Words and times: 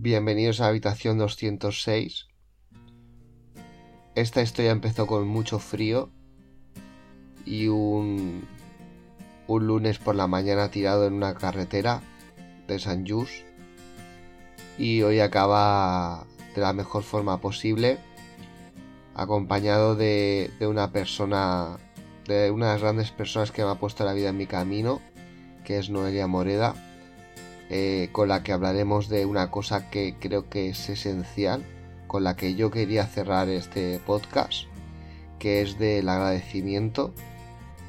Bienvenidos 0.00 0.60
a 0.60 0.68
habitación 0.68 1.18
206. 1.18 2.28
Esta 4.14 4.42
historia 4.42 4.70
empezó 4.70 5.08
con 5.08 5.26
mucho 5.26 5.58
frío 5.58 6.10
y 7.44 7.66
un, 7.66 8.46
un 9.48 9.66
lunes 9.66 9.98
por 9.98 10.14
la 10.14 10.28
mañana 10.28 10.70
tirado 10.70 11.04
en 11.04 11.14
una 11.14 11.34
carretera 11.34 12.00
de 12.68 12.78
San 12.78 13.08
Just 13.08 13.42
y 14.78 15.02
hoy 15.02 15.18
acaba 15.18 16.28
de 16.54 16.60
la 16.60 16.72
mejor 16.72 17.02
forma 17.02 17.40
posible 17.40 17.98
acompañado 19.16 19.96
de, 19.96 20.52
de 20.60 20.68
una 20.68 20.92
persona 20.92 21.76
de 22.28 22.52
una 22.52 22.66
de 22.66 22.72
las 22.74 22.82
grandes 22.82 23.10
personas 23.10 23.50
que 23.50 23.64
me 23.64 23.70
ha 23.70 23.80
puesto 23.80 24.04
la 24.04 24.12
vida 24.12 24.28
en 24.28 24.36
mi 24.36 24.46
camino 24.46 25.00
que 25.64 25.80
es 25.80 25.90
Noelia 25.90 26.28
Moreda 26.28 26.76
eh, 27.70 28.08
con 28.12 28.28
la 28.28 28.42
que 28.42 28.52
hablaremos 28.52 29.08
de 29.08 29.26
una 29.26 29.50
cosa 29.50 29.90
que 29.90 30.16
creo 30.18 30.48
que 30.48 30.70
es 30.70 30.88
esencial, 30.88 31.64
con 32.06 32.24
la 32.24 32.36
que 32.36 32.54
yo 32.54 32.70
quería 32.70 33.06
cerrar 33.06 33.48
este 33.48 33.98
podcast, 33.98 34.64
que 35.38 35.60
es 35.60 35.78
del 35.78 36.08
agradecimiento. 36.08 37.12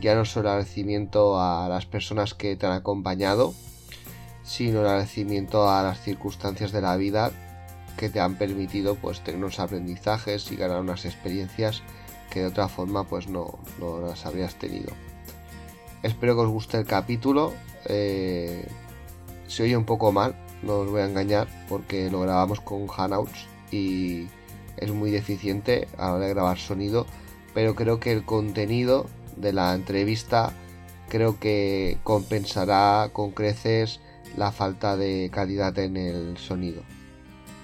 Ya 0.02 0.16
no 0.16 0.26
solo 0.26 0.50
agradecimiento 0.50 1.42
a 1.42 1.68
las 1.70 1.86
personas 1.86 2.34
que 2.34 2.56
te 2.56 2.66
han 2.66 2.74
acompañado, 2.74 3.54
sino 4.44 4.82
el 4.82 4.88
agradecimiento 4.88 5.70
a 5.70 5.84
las 5.84 6.02
circunstancias 6.02 6.72
de 6.72 6.82
la 6.82 6.96
vida 6.98 7.32
que 7.98 8.10
te 8.10 8.20
han 8.20 8.36
permitido 8.36 8.96
pues 8.96 9.22
tener 9.22 9.40
unos 9.40 9.60
aprendizajes 9.60 10.52
y 10.52 10.56
ganar 10.56 10.80
unas 10.80 11.06
experiencias 11.06 11.84
que 12.30 12.42
de 12.42 12.48
otra 12.48 12.68
forma 12.68 13.04
pues 13.04 13.28
no, 13.28 13.60
las 14.02 14.26
habrías 14.26 14.56
tenido. 14.56 14.94
Espero 16.02 16.36
que 16.36 16.42
os 16.42 16.50
guste 16.50 16.78
el 16.78 16.86
capítulo. 16.86 17.54
Eh, 17.86 18.66
se 19.50 19.64
oye 19.64 19.76
un 19.76 19.84
poco 19.84 20.12
mal, 20.12 20.36
no 20.62 20.80
os 20.80 20.90
voy 20.90 21.02
a 21.02 21.06
engañar, 21.06 21.48
porque 21.68 22.10
lo 22.12 22.22
grabamos 22.22 22.62
con 22.62 22.88
Hangouts 22.88 23.48
y 23.72 24.28
es 24.78 24.92
muy 24.92 25.10
deficiente 25.10 25.88
a 25.98 26.08
la 26.08 26.14
hora 26.14 26.26
de 26.28 26.34
grabar 26.34 26.60
sonido, 26.60 27.08
pero 27.56 27.76
creo 27.76 28.00
que 28.00 28.12
el 28.12 28.24
contenido 28.26 29.08
de 29.38 29.52
la 29.52 29.74
entrevista 29.74 30.54
creo 31.10 31.40
que 31.40 31.98
compensará 32.04 33.10
con 33.12 33.32
creces 33.32 34.00
la 34.38 34.52
falta 34.52 34.96
de 34.96 35.32
calidad 35.34 35.78
en 35.80 35.98
el 35.98 36.38
sonido. 36.38 36.84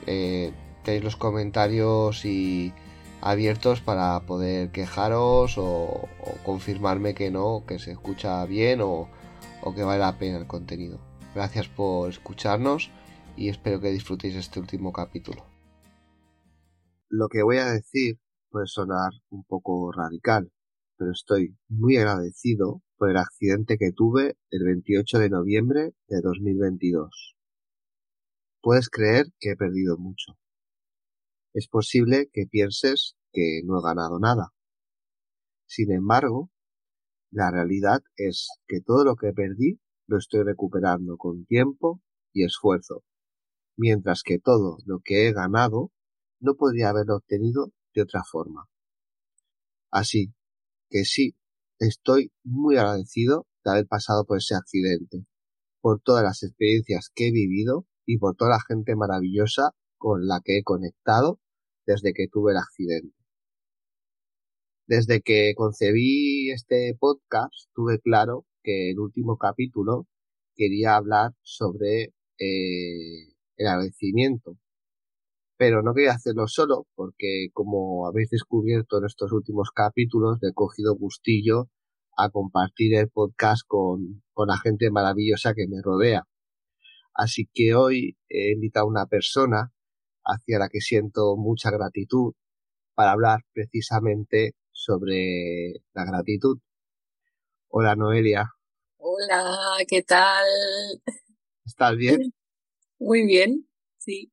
Eh, 0.07 0.51
tenéis 0.83 1.03
los 1.03 1.15
comentarios 1.15 2.25
y 2.25 2.73
abiertos 3.21 3.81
para 3.81 4.19
poder 4.21 4.71
quejaros 4.71 5.57
o, 5.59 6.07
confirmarme 6.43 7.13
que 7.13 7.29
no, 7.29 7.63
que 7.67 7.77
se 7.77 7.91
escucha 7.91 8.43
bien 8.45 8.81
o 8.81 9.07
que 9.75 9.83
vale 9.83 9.99
la 9.99 10.17
pena 10.17 10.39
el 10.39 10.47
contenido. 10.47 11.04
Gracias 11.35 11.67
por 11.67 12.09
escucharnos 12.09 12.89
y 13.35 13.49
espero 13.49 13.81
que 13.81 13.91
disfrutéis 13.91 14.35
este 14.35 14.57
último 14.57 14.93
capítulo. 14.93 15.45
Lo 17.09 17.27
que 17.27 17.43
voy 17.43 17.57
a 17.57 17.65
decir 17.65 18.21
puede 18.49 18.67
sonar 18.67 19.11
un 19.31 19.43
poco 19.43 19.91
radical, 19.91 20.49
pero 20.95 21.11
estoy 21.11 21.57
muy 21.67 21.97
agradecido 21.97 22.81
por 22.95 23.09
el 23.09 23.17
accidente 23.17 23.77
que 23.77 23.91
tuve 23.91 24.37
el 24.49 24.63
28 24.63 25.19
de 25.19 25.29
noviembre 25.29 25.93
de 26.07 26.21
2022. 26.21 27.35
Puedes 28.61 28.89
creer 28.89 29.25
que 29.37 29.51
he 29.51 29.55
perdido 29.57 29.97
mucho. 29.97 30.37
Es 31.53 31.67
posible 31.67 32.29
que 32.31 32.45
pienses 32.49 33.17
que 33.33 33.59
no 33.65 33.79
he 33.79 33.83
ganado 33.83 34.19
nada. 34.19 34.53
Sin 35.65 35.91
embargo, 35.91 36.49
la 37.29 37.51
realidad 37.51 38.01
es 38.15 38.47
que 38.67 38.79
todo 38.79 39.03
lo 39.03 39.17
que 39.17 39.33
perdí 39.33 39.81
lo 40.07 40.17
estoy 40.17 40.43
recuperando 40.43 41.17
con 41.17 41.45
tiempo 41.45 42.01
y 42.33 42.43
esfuerzo, 42.43 43.03
mientras 43.77 44.21
que 44.23 44.39
todo 44.39 44.77
lo 44.85 44.99
que 45.03 45.27
he 45.27 45.33
ganado 45.33 45.91
no 46.39 46.55
podría 46.55 46.89
haberlo 46.89 47.17
obtenido 47.17 47.71
de 47.93 48.01
otra 48.03 48.23
forma. 48.29 48.67
Así 49.91 50.33
que 50.89 51.05
sí, 51.05 51.35
estoy 51.79 52.31
muy 52.43 52.77
agradecido 52.77 53.47
de 53.63 53.71
haber 53.71 53.87
pasado 53.87 54.25
por 54.25 54.37
ese 54.37 54.55
accidente, 54.55 55.25
por 55.81 56.01
todas 56.01 56.23
las 56.23 56.43
experiencias 56.43 57.09
que 57.13 57.27
he 57.27 57.31
vivido 57.31 57.85
y 58.05 58.17
por 58.17 58.35
toda 58.35 58.51
la 58.51 58.61
gente 58.67 58.95
maravillosa 58.95 59.71
con 59.97 60.27
la 60.27 60.41
que 60.43 60.59
he 60.59 60.63
conectado 60.63 61.39
desde 61.85 62.13
que 62.13 62.27
tuve 62.27 62.51
el 62.51 62.57
accidente. 62.57 63.15
Desde 64.87 65.21
que 65.21 65.53
concebí 65.55 66.51
este 66.51 66.95
podcast 66.99 67.53
tuve 67.73 67.99
claro 67.99 68.45
que 68.65 68.91
el 68.91 68.99
último 68.99 69.37
capítulo 69.37 70.07
quería 70.55 70.95
hablar 70.95 71.31
sobre 71.43 72.13
eh, 72.39 73.33
el 73.57 73.67
agradecimiento. 73.67 74.57
Pero 75.57 75.83
no 75.83 75.93
quería 75.93 76.13
hacerlo 76.13 76.47
solo, 76.47 76.87
porque 76.95 77.47
como 77.53 78.07
habéis 78.07 78.29
descubierto 78.31 78.97
en 78.97 79.05
estos 79.05 79.31
últimos 79.31 79.69
capítulos, 79.73 80.39
he 80.41 80.53
cogido 80.53 80.95
gustillo 80.95 81.69
a 82.17 82.29
compartir 82.29 82.95
el 82.95 83.09
podcast 83.09 83.61
con, 83.67 84.23
con 84.33 84.47
la 84.47 84.57
gente 84.57 84.89
maravillosa 84.91 85.53
que 85.53 85.67
me 85.67 85.81
rodea. 85.81 86.23
Así 87.13 87.47
que 87.53 87.75
hoy 87.75 88.17
he 88.29 88.51
invitado 88.53 88.87
a 88.87 88.89
una 88.89 89.05
persona 89.05 89.71
hacia 90.25 90.59
la 90.59 90.69
que 90.69 90.81
siento 90.81 91.37
mucha 91.37 91.71
gratitud 91.71 92.33
para 92.95 93.11
hablar 93.11 93.41
precisamente 93.53 94.55
sobre 94.71 95.83
la 95.93 96.05
gratitud. 96.05 96.59
Hola 97.69 97.95
Noelia. 97.95 98.54
Hola, 98.97 99.77
¿qué 99.87 100.01
tal? 100.03 100.45
¿Estás 101.65 101.95
bien? 101.95 102.33
Muy 102.99 103.25
bien, 103.25 103.67
sí. 103.97 104.31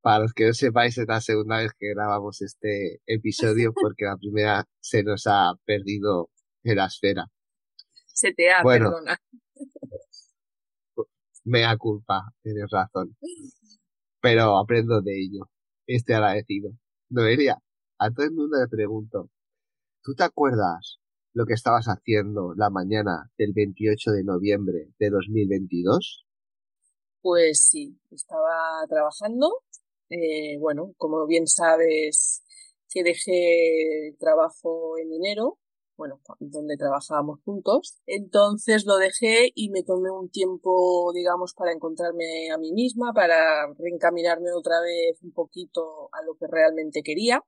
Para 0.00 0.20
los 0.20 0.32
que 0.32 0.46
no 0.46 0.52
sepáis, 0.52 0.98
es 0.98 1.08
la 1.08 1.20
segunda 1.20 1.58
vez 1.58 1.72
que 1.78 1.94
grabamos 1.94 2.42
este 2.42 3.00
episodio 3.06 3.72
porque 3.80 4.04
la 4.04 4.16
primera 4.16 4.68
se 4.80 5.02
nos 5.02 5.26
ha 5.26 5.54
perdido 5.64 6.30
en 6.62 6.76
la 6.76 6.86
esfera. 6.86 7.26
Se 8.06 8.32
te 8.32 8.50
ha, 8.52 8.62
bueno, 8.62 8.90
perdona. 8.90 9.18
Mea 11.44 11.76
culpa, 11.76 12.32
tienes 12.42 12.70
razón. 12.70 13.16
Pero 14.20 14.56
aprendo 14.58 15.02
de 15.02 15.20
ello. 15.20 15.50
Estoy 15.86 16.14
agradecido. 16.14 16.70
Noelia, 17.10 17.58
a 17.98 18.10
todo 18.10 18.26
el 18.26 18.32
mundo 18.32 18.58
le 18.58 18.68
pregunto, 18.68 19.30
¿tú 20.02 20.14
te 20.14 20.24
acuerdas 20.24 21.00
lo 21.34 21.46
que 21.46 21.54
estabas 21.54 21.86
haciendo 21.86 22.54
la 22.56 22.70
mañana 22.70 23.30
del 23.36 23.52
28 23.52 24.12
de 24.12 24.24
noviembre 24.24 24.88
de 24.98 25.10
2022? 25.10 26.24
Pues 27.20 27.66
sí, 27.66 27.98
estaba 28.12 28.86
trabajando. 28.88 29.62
Eh, 30.10 30.56
bueno, 30.60 30.94
como 30.96 31.26
bien 31.26 31.48
sabes, 31.48 32.44
que 32.88 33.02
dejé 33.02 34.08
el 34.08 34.16
trabajo 34.16 34.96
en 34.98 35.12
enero, 35.12 35.58
bueno, 35.96 36.20
donde 36.38 36.76
trabajábamos 36.76 37.40
juntos. 37.44 37.98
Entonces 38.06 38.84
lo 38.86 38.96
dejé 38.96 39.50
y 39.56 39.70
me 39.70 39.82
tomé 39.82 40.10
un 40.12 40.30
tiempo, 40.30 41.12
digamos, 41.12 41.52
para 41.54 41.72
encontrarme 41.72 42.52
a 42.52 42.58
mí 42.58 42.72
misma, 42.72 43.12
para 43.12 43.66
reencaminarme 43.76 44.52
otra 44.52 44.80
vez 44.80 45.20
un 45.22 45.32
poquito 45.32 46.10
a 46.12 46.22
lo 46.24 46.36
que 46.36 46.46
realmente 46.46 47.02
quería 47.02 47.42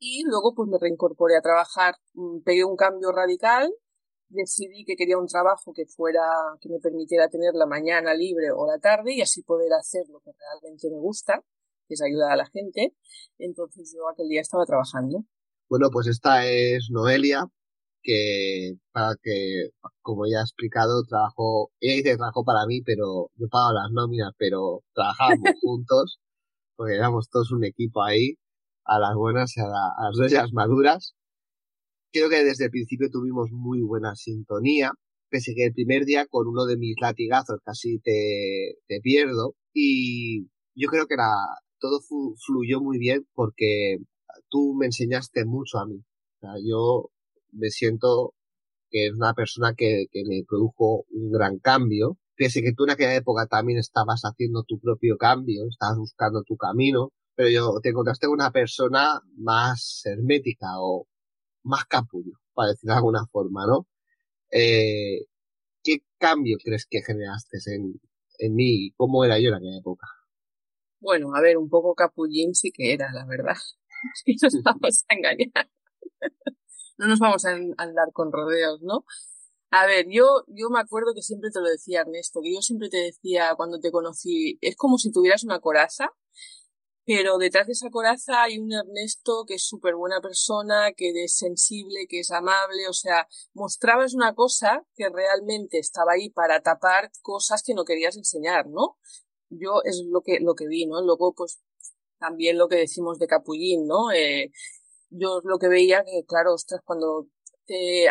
y 0.00 0.24
luego 0.24 0.54
pues 0.54 0.68
me 0.68 0.78
reincorporé 0.78 1.36
a 1.36 1.42
trabajar, 1.42 1.94
mm, 2.14 2.40
pegué 2.40 2.64
un 2.64 2.76
cambio 2.76 3.12
radical, 3.12 3.70
decidí 4.28 4.84
que 4.84 4.96
quería 4.96 5.18
un 5.18 5.26
trabajo 5.26 5.72
que 5.74 5.84
fuera, 5.86 6.22
que 6.60 6.70
me 6.70 6.80
permitiera 6.80 7.28
tener 7.28 7.52
la 7.54 7.66
mañana 7.66 8.14
libre 8.14 8.50
o 8.50 8.66
la 8.66 8.78
tarde 8.78 9.14
y 9.14 9.20
así 9.20 9.42
poder 9.42 9.72
hacer 9.74 10.04
lo 10.08 10.20
que 10.20 10.30
realmente 10.32 10.88
me 10.90 10.98
gusta, 10.98 11.44
que 11.86 11.94
es 11.94 12.02
ayudar 12.02 12.32
a 12.32 12.36
la 12.36 12.46
gente. 12.46 12.94
Entonces 13.38 13.94
yo 13.94 14.08
aquel 14.08 14.28
día 14.28 14.40
estaba 14.40 14.64
trabajando. 14.64 15.24
Bueno, 15.68 15.88
pues 15.92 16.06
esta 16.06 16.46
es 16.46 16.88
Noelia, 16.90 17.44
que 18.02 18.76
para 18.92 19.16
que, 19.22 19.68
como 20.00 20.26
ya 20.26 20.38
he 20.38 20.42
explicado, 20.42 21.04
trabajo, 21.04 21.70
ella 21.78 21.96
dice 21.96 22.16
trabajo 22.16 22.42
para 22.44 22.64
mí, 22.66 22.80
pero 22.82 23.30
yo 23.34 23.48
pago 23.50 23.74
las 23.74 23.90
nóminas, 23.92 24.32
pero 24.38 24.80
trabajábamos 24.94 25.50
juntos, 25.60 26.20
porque 26.76 26.94
éramos 26.94 27.28
todos 27.28 27.52
un 27.52 27.64
equipo 27.64 28.02
ahí 28.02 28.36
a 28.84 28.98
las 28.98 29.14
buenas 29.14 29.56
y 29.56 29.60
a, 29.60 30.40
las 30.42 30.52
maduras. 30.52 31.14
Creo 32.12 32.28
que 32.28 32.44
desde 32.44 32.64
el 32.64 32.70
principio 32.70 33.08
tuvimos 33.10 33.50
muy 33.52 33.82
buena 33.82 34.14
sintonía 34.16 34.92
pese 35.30 35.54
que 35.54 35.66
el 35.66 35.72
primer 35.72 36.04
día 36.04 36.26
con 36.26 36.48
uno 36.48 36.66
de 36.66 36.76
mis 36.76 36.96
latigazos 37.00 37.60
casi 37.64 38.00
te, 38.00 38.78
te 38.86 39.00
pierdo 39.00 39.54
y 39.72 40.48
yo 40.74 40.88
creo 40.88 41.06
que 41.06 41.14
era, 41.14 41.30
todo 41.78 42.00
fluyó 42.44 42.80
muy 42.80 42.98
bien 42.98 43.26
porque 43.34 43.98
tú 44.48 44.74
me 44.78 44.86
enseñaste 44.86 45.44
mucho 45.44 45.78
a 45.78 45.86
mí. 45.86 45.96
O 45.98 46.38
sea, 46.40 46.50
yo 46.62 47.10
me 47.52 47.70
siento 47.70 48.34
que 48.90 49.06
es 49.06 49.14
una 49.14 49.34
persona 49.34 49.74
que, 49.76 50.06
que 50.10 50.24
me 50.26 50.42
produjo 50.46 51.04
un 51.10 51.30
gran 51.30 51.58
cambio. 51.58 52.18
Pese 52.36 52.62
que 52.62 52.72
tú 52.72 52.84
en 52.84 52.90
aquella 52.90 53.14
época 53.14 53.46
también 53.46 53.78
estabas 53.78 54.22
haciendo 54.22 54.64
tu 54.64 54.80
propio 54.80 55.16
cambio, 55.18 55.66
estabas 55.68 55.98
buscando 55.98 56.42
tu 56.42 56.56
camino, 56.56 57.12
pero 57.40 57.48
yo 57.48 57.80
te 57.80 57.88
encontraste 57.88 58.26
con 58.26 58.34
una 58.34 58.50
persona 58.50 59.18
más 59.38 60.02
hermética 60.04 60.78
o 60.78 61.08
más 61.62 61.86
capullo, 61.86 62.34
para 62.52 62.72
decir 62.72 62.86
de 62.86 62.96
alguna 62.96 63.24
forma, 63.32 63.66
¿no? 63.66 63.86
Eh, 64.50 65.24
¿Qué 65.82 66.04
cambio 66.18 66.58
crees 66.62 66.84
que 66.84 67.00
generaste 67.00 67.56
en, 67.74 67.98
en 68.40 68.54
mí? 68.54 68.90
¿Cómo 68.94 69.24
era 69.24 69.38
yo 69.38 69.48
en 69.48 69.54
aquella 69.54 69.78
época? 69.78 70.06
Bueno, 71.00 71.34
a 71.34 71.40
ver, 71.40 71.56
un 71.56 71.70
poco 71.70 71.94
capullín 71.94 72.54
sí 72.54 72.72
que 72.72 72.92
era, 72.92 73.10
la 73.10 73.24
verdad. 73.24 73.56
Y 74.26 74.36
nos 74.36 74.52
vamos 74.62 75.04
a 75.08 75.14
engañar. 75.14 75.70
no 76.98 77.06
nos 77.06 77.20
vamos 77.20 77.46
a 77.46 77.52
andar 77.52 78.12
con 78.12 78.32
rodeos, 78.32 78.82
¿no? 78.82 79.06
A 79.70 79.86
ver, 79.86 80.04
yo, 80.10 80.44
yo 80.48 80.68
me 80.68 80.80
acuerdo 80.80 81.14
que 81.14 81.22
siempre 81.22 81.48
te 81.50 81.60
lo 81.60 81.70
decía 81.70 82.02
Ernesto, 82.02 82.40
que 82.42 82.52
yo 82.52 82.60
siempre 82.60 82.90
te 82.90 82.98
decía 82.98 83.54
cuando 83.56 83.80
te 83.80 83.90
conocí, 83.90 84.58
es 84.60 84.76
como 84.76 84.98
si 84.98 85.10
tuvieras 85.10 85.42
una 85.42 85.60
coraza, 85.60 86.10
pero 87.12 87.38
detrás 87.38 87.66
de 87.66 87.72
esa 87.72 87.90
coraza 87.90 88.44
hay 88.44 88.60
un 88.60 88.72
Ernesto 88.72 89.44
que 89.44 89.54
es 89.54 89.64
súper 89.64 89.96
buena 89.96 90.20
persona, 90.20 90.92
que 90.96 91.10
es 91.24 91.36
sensible, 91.36 92.06
que 92.08 92.20
es 92.20 92.30
amable, 92.30 92.86
o 92.88 92.92
sea, 92.92 93.26
mostrabas 93.52 94.14
una 94.14 94.32
cosa 94.32 94.86
que 94.94 95.08
realmente 95.08 95.80
estaba 95.80 96.12
ahí 96.12 96.30
para 96.30 96.60
tapar 96.60 97.10
cosas 97.20 97.64
que 97.64 97.74
no 97.74 97.84
querías 97.84 98.16
enseñar, 98.16 98.68
¿no? 98.68 98.96
Yo 99.48 99.82
es 99.84 100.04
lo 100.08 100.20
que, 100.20 100.38
lo 100.38 100.54
que 100.54 100.68
vi, 100.68 100.86
¿no? 100.86 101.02
Luego, 101.02 101.34
pues, 101.34 101.60
también 102.20 102.56
lo 102.58 102.68
que 102.68 102.76
decimos 102.76 103.18
de 103.18 103.26
Capullín, 103.26 103.88
¿no? 103.88 104.12
Eh, 104.12 104.52
yo 105.08 105.40
lo 105.42 105.58
que 105.58 105.66
veía 105.66 106.04
que, 106.04 106.24
claro, 106.28 106.54
ostras, 106.54 106.80
cuando 106.84 107.26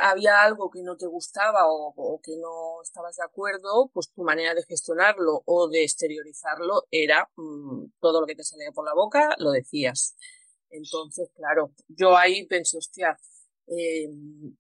había 0.02 0.42
algo 0.42 0.70
que 0.70 0.82
no 0.82 0.96
te 0.98 1.08
gustaba 1.08 1.62
o, 1.68 2.20
que 2.24 2.38
no 2.38 2.82
estabas 2.82 3.16
de 3.16 3.24
acuerdo, 3.24 3.90
pues 3.94 4.12
tu 4.12 4.24
manera 4.24 4.54
de 4.54 4.64
gestionarlo 4.64 5.42
o 5.46 5.68
de 5.68 5.84
exteriorizarlo 5.84 6.86
era 6.92 7.30
mm, 7.36 7.92
todo 8.00 8.22
lo 8.22 8.28
que 8.28 8.36
te 8.36 8.44
salía 8.44 8.72
por 8.72 8.86
la 8.86 8.94
boca, 8.94 9.36
lo 9.38 9.52
decías. 9.52 10.16
Entonces, 10.70 11.30
claro, 11.36 11.74
yo 11.88 12.16
ahí 12.16 12.46
pensé, 12.46 12.78
hostia, 12.78 13.18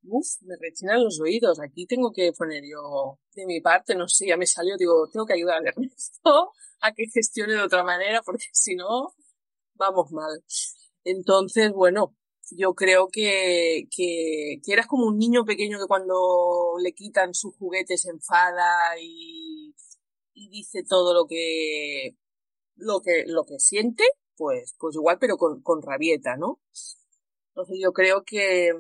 uf, 0.04 0.28
me 0.42 0.56
rechinan 0.60 1.04
los 1.04 1.20
oídos, 1.20 1.60
aquí 1.60 1.86
tengo 1.86 2.12
que 2.12 2.32
poner 2.34 2.64
yo 2.64 3.20
de 3.34 3.46
mi 3.46 3.62
parte, 3.62 3.96
no 3.96 4.08
sé, 4.08 4.28
ya 4.28 4.38
me 4.38 4.46
salió, 4.46 4.76
digo, 4.78 5.08
tengo 5.12 5.26
que 5.26 5.34
ayudar 5.34 5.64
a 5.64 5.70
Ernesto 5.70 6.54
a 6.82 6.94
que 6.94 7.06
gestione 7.12 7.54
de 7.54 7.62
otra 7.62 7.84
manera, 7.84 8.22
porque 8.24 8.46
si 8.52 8.76
no, 8.76 9.14
vamos 9.76 10.12
mal. 10.12 10.44
Entonces, 11.04 11.72
bueno, 11.72 12.16
yo 12.52 12.74
creo 12.74 13.08
que, 13.10 13.88
que, 13.96 14.60
que, 14.64 14.74
eras 14.74 14.88
como 14.88 15.06
un 15.08 15.18
niño 15.18 15.46
pequeño 15.46 15.80
que 15.80 15.88
cuando 15.88 16.76
le 16.82 16.94
quitan 16.94 17.34
sus 17.34 17.56
juguetes 17.58 18.06
enfada 18.06 19.00
y, 19.02 19.76
y 20.34 20.50
dice 20.50 20.84
todo 20.88 21.14
lo 21.14 21.28
que, 21.28 22.16
lo 22.76 23.02
que, 23.02 23.26
lo 23.28 23.46
que 23.46 23.60
siente, 23.60 24.04
pues, 24.38 24.76
pues 24.80 24.96
igual, 24.96 25.18
pero 25.20 25.38
con, 25.38 25.62
con 25.62 25.82
rabieta, 25.82 26.38
¿no? 26.38 26.60
Entonces 27.50 27.78
yo 27.82 27.92
creo 27.92 28.24
que, 28.24 28.72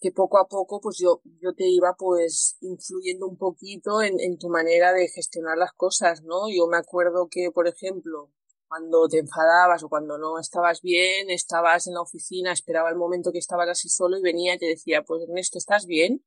que 0.00 0.12
poco 0.12 0.38
a 0.38 0.46
poco 0.46 0.80
pues 0.80 0.98
yo, 0.98 1.22
yo 1.40 1.54
te 1.54 1.66
iba 1.66 1.96
pues 1.98 2.56
influyendo 2.60 3.26
un 3.26 3.36
poquito 3.36 4.00
en, 4.00 4.20
en 4.20 4.38
tu 4.38 4.48
manera 4.48 4.92
de 4.92 5.08
gestionar 5.08 5.58
las 5.58 5.72
cosas, 5.72 6.22
¿no? 6.22 6.48
Yo 6.48 6.68
me 6.68 6.76
acuerdo 6.76 7.28
que, 7.28 7.50
por 7.50 7.66
ejemplo, 7.66 8.30
cuando 8.68 9.08
te 9.08 9.18
enfadabas 9.18 9.82
o 9.82 9.88
cuando 9.88 10.18
no 10.18 10.38
estabas 10.38 10.82
bien, 10.82 11.30
estabas 11.30 11.86
en 11.86 11.94
la 11.94 12.02
oficina, 12.02 12.52
esperaba 12.52 12.90
el 12.90 12.96
momento 12.96 13.32
que 13.32 13.38
estabas 13.38 13.68
así 13.68 13.88
solo 13.88 14.18
y 14.18 14.22
venía 14.22 14.54
y 14.54 14.58
te 14.58 14.66
decía, 14.66 15.02
pues 15.02 15.22
Ernesto, 15.22 15.58
¿estás 15.58 15.86
bien? 15.86 16.24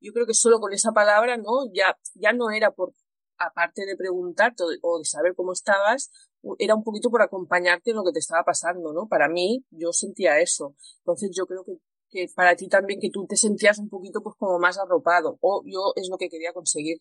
Yo 0.00 0.12
creo 0.12 0.26
que 0.26 0.34
solo 0.34 0.60
con 0.60 0.72
esa 0.72 0.92
palabra, 0.92 1.36
¿no? 1.38 1.72
Ya, 1.72 1.98
ya 2.14 2.32
no 2.32 2.50
era 2.50 2.70
por, 2.72 2.94
aparte 3.38 3.86
de 3.86 3.96
preguntarte 3.96 4.62
o 4.82 4.98
de 4.98 5.04
saber 5.04 5.34
cómo 5.34 5.52
estabas, 5.52 6.10
era 6.58 6.74
un 6.74 6.84
poquito 6.84 7.10
por 7.10 7.22
acompañarte 7.22 7.90
en 7.90 7.96
lo 7.96 8.04
que 8.04 8.12
te 8.12 8.18
estaba 8.18 8.44
pasando, 8.44 8.92
¿no? 8.92 9.08
Para 9.08 9.28
mí, 9.28 9.64
yo 9.70 9.92
sentía 9.92 10.38
eso. 10.40 10.74
Entonces 10.98 11.30
yo 11.34 11.46
creo 11.46 11.64
que, 11.64 11.78
que 12.08 12.26
para 12.34 12.56
ti 12.56 12.68
también, 12.68 13.00
que 13.00 13.10
tú 13.10 13.26
te 13.26 13.36
sentías 13.36 13.78
un 13.78 13.88
poquito 13.88 14.22
pues 14.22 14.36
como 14.38 14.58
más 14.58 14.78
arropado, 14.78 15.38
o 15.40 15.62
yo 15.66 15.92
es 15.96 16.08
lo 16.10 16.18
que 16.18 16.28
quería 16.28 16.52
conseguir. 16.52 16.98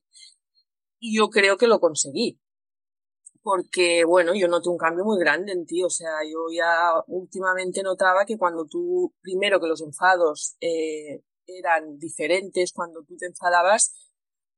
Y 0.99 1.17
yo 1.17 1.29
creo 1.29 1.57
que 1.57 1.67
lo 1.67 1.79
conseguí 1.79 2.39
porque, 3.50 4.04
bueno, 4.06 4.36
yo 4.36 4.48
noté 4.48 4.69
un 4.69 4.78
cambio 4.78 5.04
muy 5.04 5.18
grande 5.18 5.54
en 5.54 5.66
ti, 5.66 5.81
o 5.81 5.90
sea, 5.90 6.22
yo 6.24 6.56
ya 6.56 7.04
últimamente 7.07 7.81
notaba 7.81 8.24
que 8.24 8.38
cuando 8.38 8.68
tú, 8.68 9.12
primero 9.22 9.60
que 9.60 9.66
los 9.66 9.81
enfados 9.81 10.56
eh, 10.62 11.24
eran 11.48 11.98
diferentes, 11.98 12.72
cuando 12.72 13.04
tú 13.04 13.18
te 13.18 13.25
enfadabas, 13.25 13.92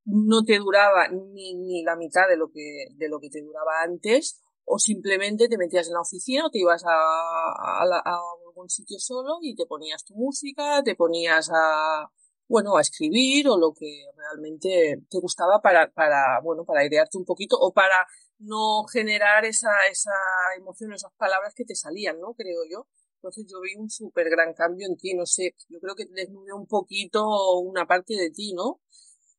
no 0.03 0.43
te 0.43 0.57
duraba 0.57 1.07
ni, 1.07 1.55
ni 1.55 1.83
la 1.83 1.95
mitad 1.95 2.27
de 2.29 2.35
lo 2.35 2.51
que, 2.51 2.87
de 2.91 3.07
lo 3.07 3.21
que 3.21 3.29
te 3.29 3.41
duraba 3.41 3.81
antes, 3.81 4.41
o 4.65 4.77
simplemente 4.77 5.47
te 5.47 5.57
metías 5.57 5.87
en 5.87 5.93
la 5.93 6.01
oficina 6.01 6.47
o 6.47 6.49
te 6.49 6.59
ibas 6.59 6.83
a, 6.83 6.89
a, 6.89 8.19
algún 8.45 8.69
sitio 8.69 8.99
solo 8.99 9.37
y 9.41 9.55
te 9.55 9.67
ponías 9.67 10.03
tu 10.03 10.15
música, 10.15 10.83
te 10.83 10.95
ponías 10.95 11.49
a, 11.49 12.11
bueno, 12.49 12.75
a 12.75 12.81
escribir 12.81 13.47
o 13.47 13.57
lo 13.57 13.71
que 13.73 14.03
realmente 14.17 15.01
te 15.09 15.19
gustaba 15.19 15.61
para, 15.61 15.89
para, 15.93 16.41
bueno, 16.43 16.65
para 16.65 16.85
idearte 16.85 17.17
un 17.17 17.23
poquito 17.23 17.55
o 17.57 17.71
para 17.71 17.95
no 18.41 18.83
generar 18.91 19.45
esa, 19.45 19.71
esa 19.89 20.11
emoción, 20.57 20.93
esas 20.93 21.13
palabras 21.17 21.53
que 21.55 21.65
te 21.65 21.75
salían, 21.75 22.19
¿no? 22.19 22.33
Creo 22.33 22.61
yo. 22.69 22.87
Entonces 23.15 23.45
yo 23.47 23.61
vi 23.61 23.75
un 23.75 23.89
súper 23.89 24.29
gran 24.29 24.53
cambio 24.53 24.87
en 24.87 24.97
ti, 24.97 25.13
no 25.13 25.27
sé, 25.27 25.55
yo 25.69 25.79
creo 25.79 25.93
que 25.95 26.05
desnudé 26.05 26.53
un 26.53 26.65
poquito 26.65 27.59
una 27.59 27.85
parte 27.85 28.15
de 28.15 28.31
ti, 28.31 28.53
¿no? 28.53 28.81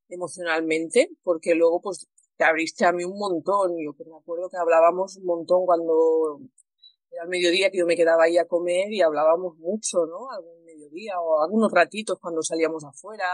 Emocionalmente, 0.09 1.11
porque 1.25 1.57
luego 1.57 1.81
pues 1.81 2.07
te 2.37 2.45
abriste 2.45 2.85
a 2.85 2.93
mí 2.93 3.05
un 3.05 3.19
montón. 3.19 3.73
Yo 3.79 3.93
me 4.07 4.17
acuerdo 4.17 4.49
que 4.49 4.57
hablábamos 4.57 5.17
un 5.17 5.25
montón 5.25 5.67
cuando 5.67 6.41
era 7.11 7.25
el 7.25 7.29
mediodía 7.29 7.71
que 7.71 7.79
yo 7.79 7.87
me 7.87 7.97
quedaba 7.97 8.25
ahí 8.25 8.39
a 8.39 8.47
comer 8.47 8.93
y 8.93 9.03
hablábamos 9.03 9.57
mucho, 9.59 10.07
¿no? 10.07 10.31
Algún 10.31 10.65
mediodía 10.65 11.21
o 11.21 11.43
algunos 11.43 11.73
ratitos 11.73 12.19
cuando 12.21 12.43
salíamos 12.43 12.85
afuera 12.85 13.27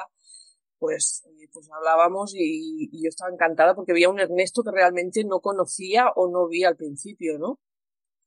pues, 0.78 1.25
eh, 1.26 1.48
pues 1.52 1.69
hablábamos 1.70 2.34
y, 2.34 2.90
yo 2.92 3.08
estaba 3.08 3.30
encantada 3.32 3.75
porque 3.75 3.92
veía 3.92 4.08
un 4.08 4.20
Ernesto 4.20 4.62
que 4.62 4.70
realmente 4.72 5.25
no 5.25 5.40
conocía 5.40 6.10
o 6.14 6.30
no 6.30 6.48
vi 6.48 6.64
al 6.64 6.76
principio, 6.76 7.38
¿no? 7.38 7.60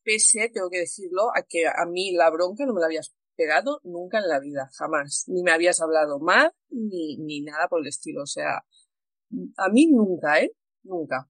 Pese, 0.03 0.49
tengo 0.53 0.69
que 0.69 0.79
decirlo, 0.79 1.29
a 1.35 1.43
que 1.47 1.67
a 1.67 1.85
mí 1.89 2.13
la 2.13 2.29
bronca 2.29 2.65
no 2.65 2.73
me 2.73 2.81
la 2.81 2.87
habías 2.87 3.13
pegado 3.35 3.79
nunca 3.83 4.19
en 4.19 4.27
la 4.27 4.39
vida, 4.39 4.69
jamás. 4.73 5.25
Ni 5.27 5.43
me 5.43 5.51
habías 5.51 5.81
hablado 5.81 6.19
mal, 6.19 6.51
ni, 6.69 7.17
ni 7.17 7.41
nada 7.41 7.67
por 7.67 7.81
el 7.81 7.87
estilo. 7.87 8.23
O 8.23 8.27
sea, 8.27 8.63
a 9.57 9.69
mí 9.69 9.87
nunca, 9.87 10.41
¿eh? 10.41 10.51
Nunca. 10.83 11.29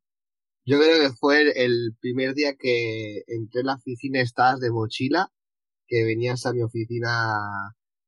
Yo 0.65 0.77
creo 0.77 0.99
que 1.01 1.15
fue 1.15 1.41
el 1.55 1.95
primer 1.99 2.33
día 2.33 2.55
que 2.55 3.23
entré 3.27 3.61
en 3.61 3.67
la 3.67 3.75
oficina, 3.75 4.21
estabas 4.21 4.59
de 4.59 4.71
mochila, 4.71 5.31
que 5.87 6.03
venías 6.03 6.45
a 6.45 6.53
mi 6.53 6.61
oficina 6.61 7.39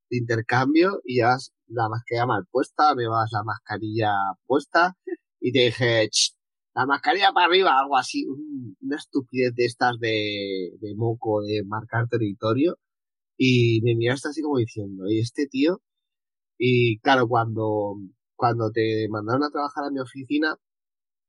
de 0.09 0.17
intercambio 0.17 1.01
y 1.03 1.17
ya 1.17 1.35
la 1.73 1.89
mascarilla 1.89 2.25
mal 2.27 2.45
puesta, 2.51 2.95
me 2.95 3.07
vas 3.07 3.31
la 3.31 3.43
mascarilla 3.43 4.11
puesta 4.45 4.95
y 5.39 5.51
te 5.51 5.59
dije, 5.65 6.09
la 6.75 6.85
mascarilla 6.85 7.31
para 7.33 7.47
arriba, 7.47 7.79
algo 7.79 7.97
así, 7.97 8.25
una 8.81 8.97
estupidez 8.97 9.53
de 9.55 9.65
estas 9.65 9.99
de, 9.99 10.71
de 10.79 10.95
moco, 10.95 11.41
de 11.43 11.63
marcar 11.65 12.07
territorio. 12.09 12.77
Y 13.37 13.81
me 13.83 13.95
miraste 13.95 14.29
así 14.29 14.41
como 14.41 14.57
diciendo, 14.57 15.05
¿y 15.09 15.19
este 15.19 15.47
tío? 15.47 15.81
Y 16.57 16.99
claro, 16.99 17.27
cuando, 17.27 17.97
cuando 18.35 18.71
te 18.71 19.07
mandaron 19.09 19.43
a 19.43 19.51
trabajar 19.51 19.85
a 19.85 19.91
mi 19.91 19.99
oficina, 19.99 20.57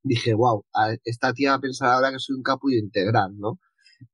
dije, 0.02 0.34
wow, 0.34 0.64
esta 1.04 1.32
tía 1.34 1.50
va 1.50 1.56
a 1.56 1.60
pensar 1.60 1.90
ahora 1.90 2.12
que 2.12 2.18
soy 2.18 2.36
un 2.36 2.42
capullo 2.42 2.78
integral, 2.78 3.32
¿no? 3.38 3.58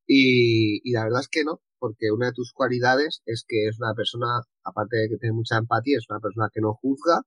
Y, 0.07 0.81
y 0.89 0.93
la 0.93 1.03
verdad 1.05 1.21
es 1.21 1.29
que 1.29 1.43
no, 1.43 1.61
porque 1.79 2.11
una 2.11 2.27
de 2.27 2.33
tus 2.33 2.53
cualidades 2.53 3.21
es 3.25 3.45
que 3.47 3.67
es 3.67 3.79
una 3.79 3.93
persona, 3.95 4.41
aparte 4.63 4.97
de 4.97 5.09
que 5.09 5.17
tiene 5.17 5.33
mucha 5.33 5.57
empatía, 5.57 5.97
es 5.97 6.05
una 6.09 6.19
persona 6.19 6.49
que 6.53 6.61
no 6.61 6.73
juzga, 6.73 7.21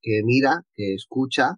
que 0.00 0.22
mira, 0.24 0.64
que 0.74 0.94
escucha, 0.94 1.56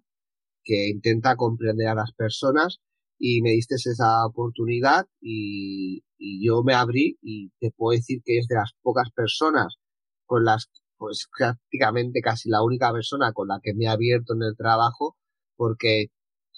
que 0.63 0.89
intenta 0.89 1.35
comprender 1.35 1.87
a 1.87 1.95
las 1.95 2.13
personas 2.13 2.79
y 3.17 3.41
me 3.41 3.51
diste 3.51 3.75
esa 3.75 4.25
oportunidad 4.25 5.07
y, 5.19 6.03
yo 6.43 6.63
me 6.63 6.75
abrí 6.75 7.17
y 7.21 7.49
te 7.59 7.71
puedo 7.71 7.97
decir 7.97 8.21
que 8.23 8.37
es 8.37 8.47
de 8.47 8.55
las 8.55 8.73
pocas 8.81 9.09
personas 9.11 9.77
con 10.25 10.45
las, 10.45 10.69
pues 10.97 11.27
prácticamente 11.35 12.21
casi 12.21 12.49
la 12.49 12.63
única 12.63 12.91
persona 12.91 13.33
con 13.33 13.47
la 13.47 13.59
que 13.61 13.73
me 13.73 13.85
he 13.85 13.87
abierto 13.87 14.33
en 14.35 14.43
el 14.43 14.55
trabajo 14.55 15.17
porque 15.55 16.07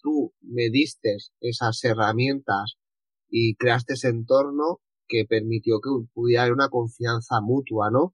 tú 0.01 0.33
me 0.41 0.69
diste 0.69 1.17
esas 1.39 1.83
herramientas 1.83 2.75
y 3.29 3.55
creaste 3.55 3.93
ese 3.93 4.09
entorno 4.09 4.79
que 5.07 5.25
permitió 5.25 5.79
que 5.81 5.89
pudiera 6.13 6.43
haber 6.43 6.53
una 6.53 6.69
confianza 6.69 7.41
mutua, 7.41 7.89
¿no? 7.89 8.13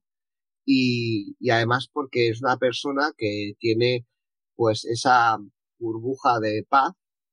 Y, 0.72 1.34
además 1.50 1.88
porque 1.92 2.28
es 2.28 2.42
una 2.42 2.56
persona 2.56 3.12
que 3.16 3.54
tiene 3.58 4.06
pues 4.54 4.84
esa 4.84 5.36
burbuja 5.80 6.38
de 6.40 6.64
paz 6.68 6.92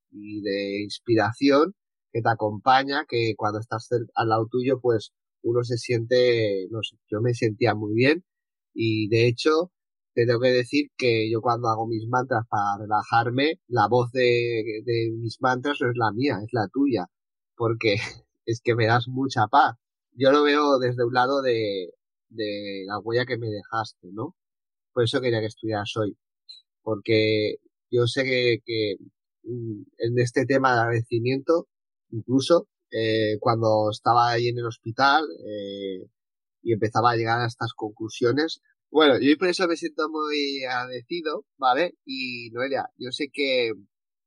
y 0.09 0.41
de 0.41 0.81
inspiración 0.81 1.75
que 2.11 2.21
te 2.23 2.29
acompaña, 2.29 3.05
que 3.07 3.35
cuando 3.37 3.59
estás 3.59 3.89
al 4.15 4.29
lado 4.29 4.47
tuyo, 4.49 4.79
pues 4.81 5.11
uno 5.43 5.63
se 5.63 5.77
siente, 5.77 6.67
no 6.71 6.81
sé, 6.81 6.97
yo 7.11 7.21
me 7.21 7.35
sentía 7.35 7.75
muy 7.75 7.93
bien 7.93 8.25
y 8.73 9.07
de 9.09 9.27
hecho 9.27 9.71
te 10.15 10.25
tengo 10.25 10.39
que 10.39 10.49
decir 10.49 10.87
que 10.97 11.29
yo 11.31 11.41
cuando 11.41 11.69
hago 11.69 11.87
mis 11.87 12.07
mantras 12.07 12.43
para 12.49 12.79
relajarme, 12.79 13.59
la 13.67 13.87
voz 13.87 14.11
de, 14.13 14.81
de 14.83 15.11
mis 15.11 15.37
mantras 15.41 15.77
no 15.81 15.91
es 15.91 15.97
la 15.97 16.11
mía, 16.11 16.39
es 16.43 16.49
la 16.53 16.67
tuya, 16.73 17.05
porque 17.55 17.97
es 18.47 18.61
que 18.61 18.75
me 18.75 18.87
das 18.87 19.07
mucha 19.07 19.47
paz. 19.47 19.75
Yo 20.13 20.31
lo 20.31 20.43
veo 20.43 20.79
desde 20.79 21.05
un 21.05 21.13
lado 21.13 21.43
de, 21.43 21.91
de 22.29 22.83
la 22.87 22.99
huella 22.99 23.25
que 23.25 23.37
me 23.37 23.47
dejaste, 23.49 24.09
¿no? 24.13 24.35
Por 24.93 25.03
eso 25.03 25.21
quería 25.21 25.39
que 25.41 25.47
estudiaras 25.47 25.95
hoy, 25.97 26.17
porque 26.81 27.57
yo 27.91 28.07
sé 28.07 28.23
que, 28.23 28.59
que 28.65 28.95
mm, 29.43 29.83
en 29.97 30.19
este 30.19 30.45
tema 30.45 30.73
de 30.73 30.81
agradecimiento, 30.81 31.67
incluso 32.11 32.67
eh, 32.91 33.37
cuando 33.39 33.89
estaba 33.91 34.31
ahí 34.31 34.47
en 34.47 34.57
el 34.57 34.65
hospital 34.65 35.25
eh, 35.45 36.07
y 36.61 36.73
empezaba 36.73 37.11
a 37.11 37.15
llegar 37.15 37.41
a 37.41 37.47
estas 37.47 37.73
conclusiones, 37.73 38.61
bueno, 38.89 39.19
yo 39.19 39.37
por 39.37 39.49
eso 39.49 39.67
me 39.67 39.75
siento 39.75 40.09
muy 40.09 40.63
agradecido, 40.63 41.45
¿vale? 41.57 41.95
Y 42.05 42.49
Noelia, 42.51 42.89
yo 42.97 43.11
sé 43.11 43.29
que, 43.31 43.71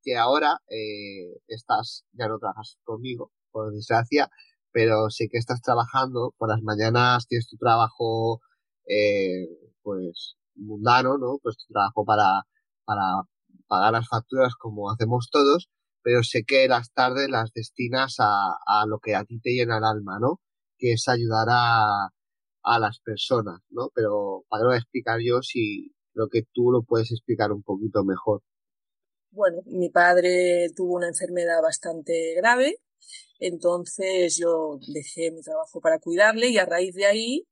que 0.02 0.16
ahora 0.16 0.58
eh, 0.68 1.40
estás, 1.48 2.04
ya 2.12 2.28
no 2.28 2.38
trabajas 2.38 2.76
conmigo, 2.84 3.32
por 3.50 3.72
desgracia, 3.72 4.30
pero 4.72 5.10
sé 5.10 5.28
que 5.30 5.38
estás 5.38 5.60
trabajando, 5.62 6.34
por 6.38 6.48
las 6.48 6.62
mañanas 6.62 7.26
tienes 7.26 7.48
tu 7.48 7.56
trabajo, 7.56 8.40
eh, 8.86 9.46
pues, 9.82 10.36
mundano, 10.54 11.18
¿no? 11.18 11.38
Pues 11.42 11.56
tu 11.56 11.72
trabajo 11.72 12.04
para, 12.04 12.42
para 12.84 13.22
pagar 13.66 13.92
las 13.92 14.08
facturas 14.08 14.54
como 14.56 14.90
hacemos 14.90 15.28
todos, 15.30 15.68
pero 16.02 16.22
sé 16.22 16.44
que 16.44 16.68
las 16.68 16.92
tardes 16.92 17.28
las 17.28 17.52
destinas 17.52 18.16
a, 18.18 18.56
a 18.66 18.86
lo 18.86 18.98
que 18.98 19.14
a 19.14 19.24
ti 19.24 19.40
te 19.40 19.50
llena 19.50 19.78
el 19.78 19.84
alma, 19.84 20.18
¿no? 20.20 20.40
Que 20.78 20.92
es 20.92 21.08
ayudar 21.08 21.48
a, 21.50 22.08
a 22.62 22.78
las 22.78 23.00
personas, 23.00 23.60
¿no? 23.70 23.90
Pero 23.94 24.44
para 24.48 24.64
no 24.64 24.74
explicar 24.74 25.20
yo 25.24 25.42
si 25.42 25.92
lo 26.14 26.28
que 26.28 26.42
tú 26.52 26.70
lo 26.70 26.82
puedes 26.82 27.10
explicar 27.12 27.52
un 27.52 27.62
poquito 27.62 28.04
mejor. 28.04 28.42
Bueno, 29.32 29.62
mi 29.66 29.90
padre 29.90 30.68
tuvo 30.74 30.96
una 30.96 31.08
enfermedad 31.08 31.62
bastante 31.62 32.34
grave, 32.36 32.76
entonces 33.38 34.36
yo 34.36 34.78
dejé 34.92 35.30
mi 35.30 35.42
trabajo 35.42 35.80
para 35.80 35.98
cuidarle 35.98 36.48
y 36.48 36.58
a 36.58 36.66
raíz 36.66 36.94
de 36.94 37.06
ahí 37.06 37.46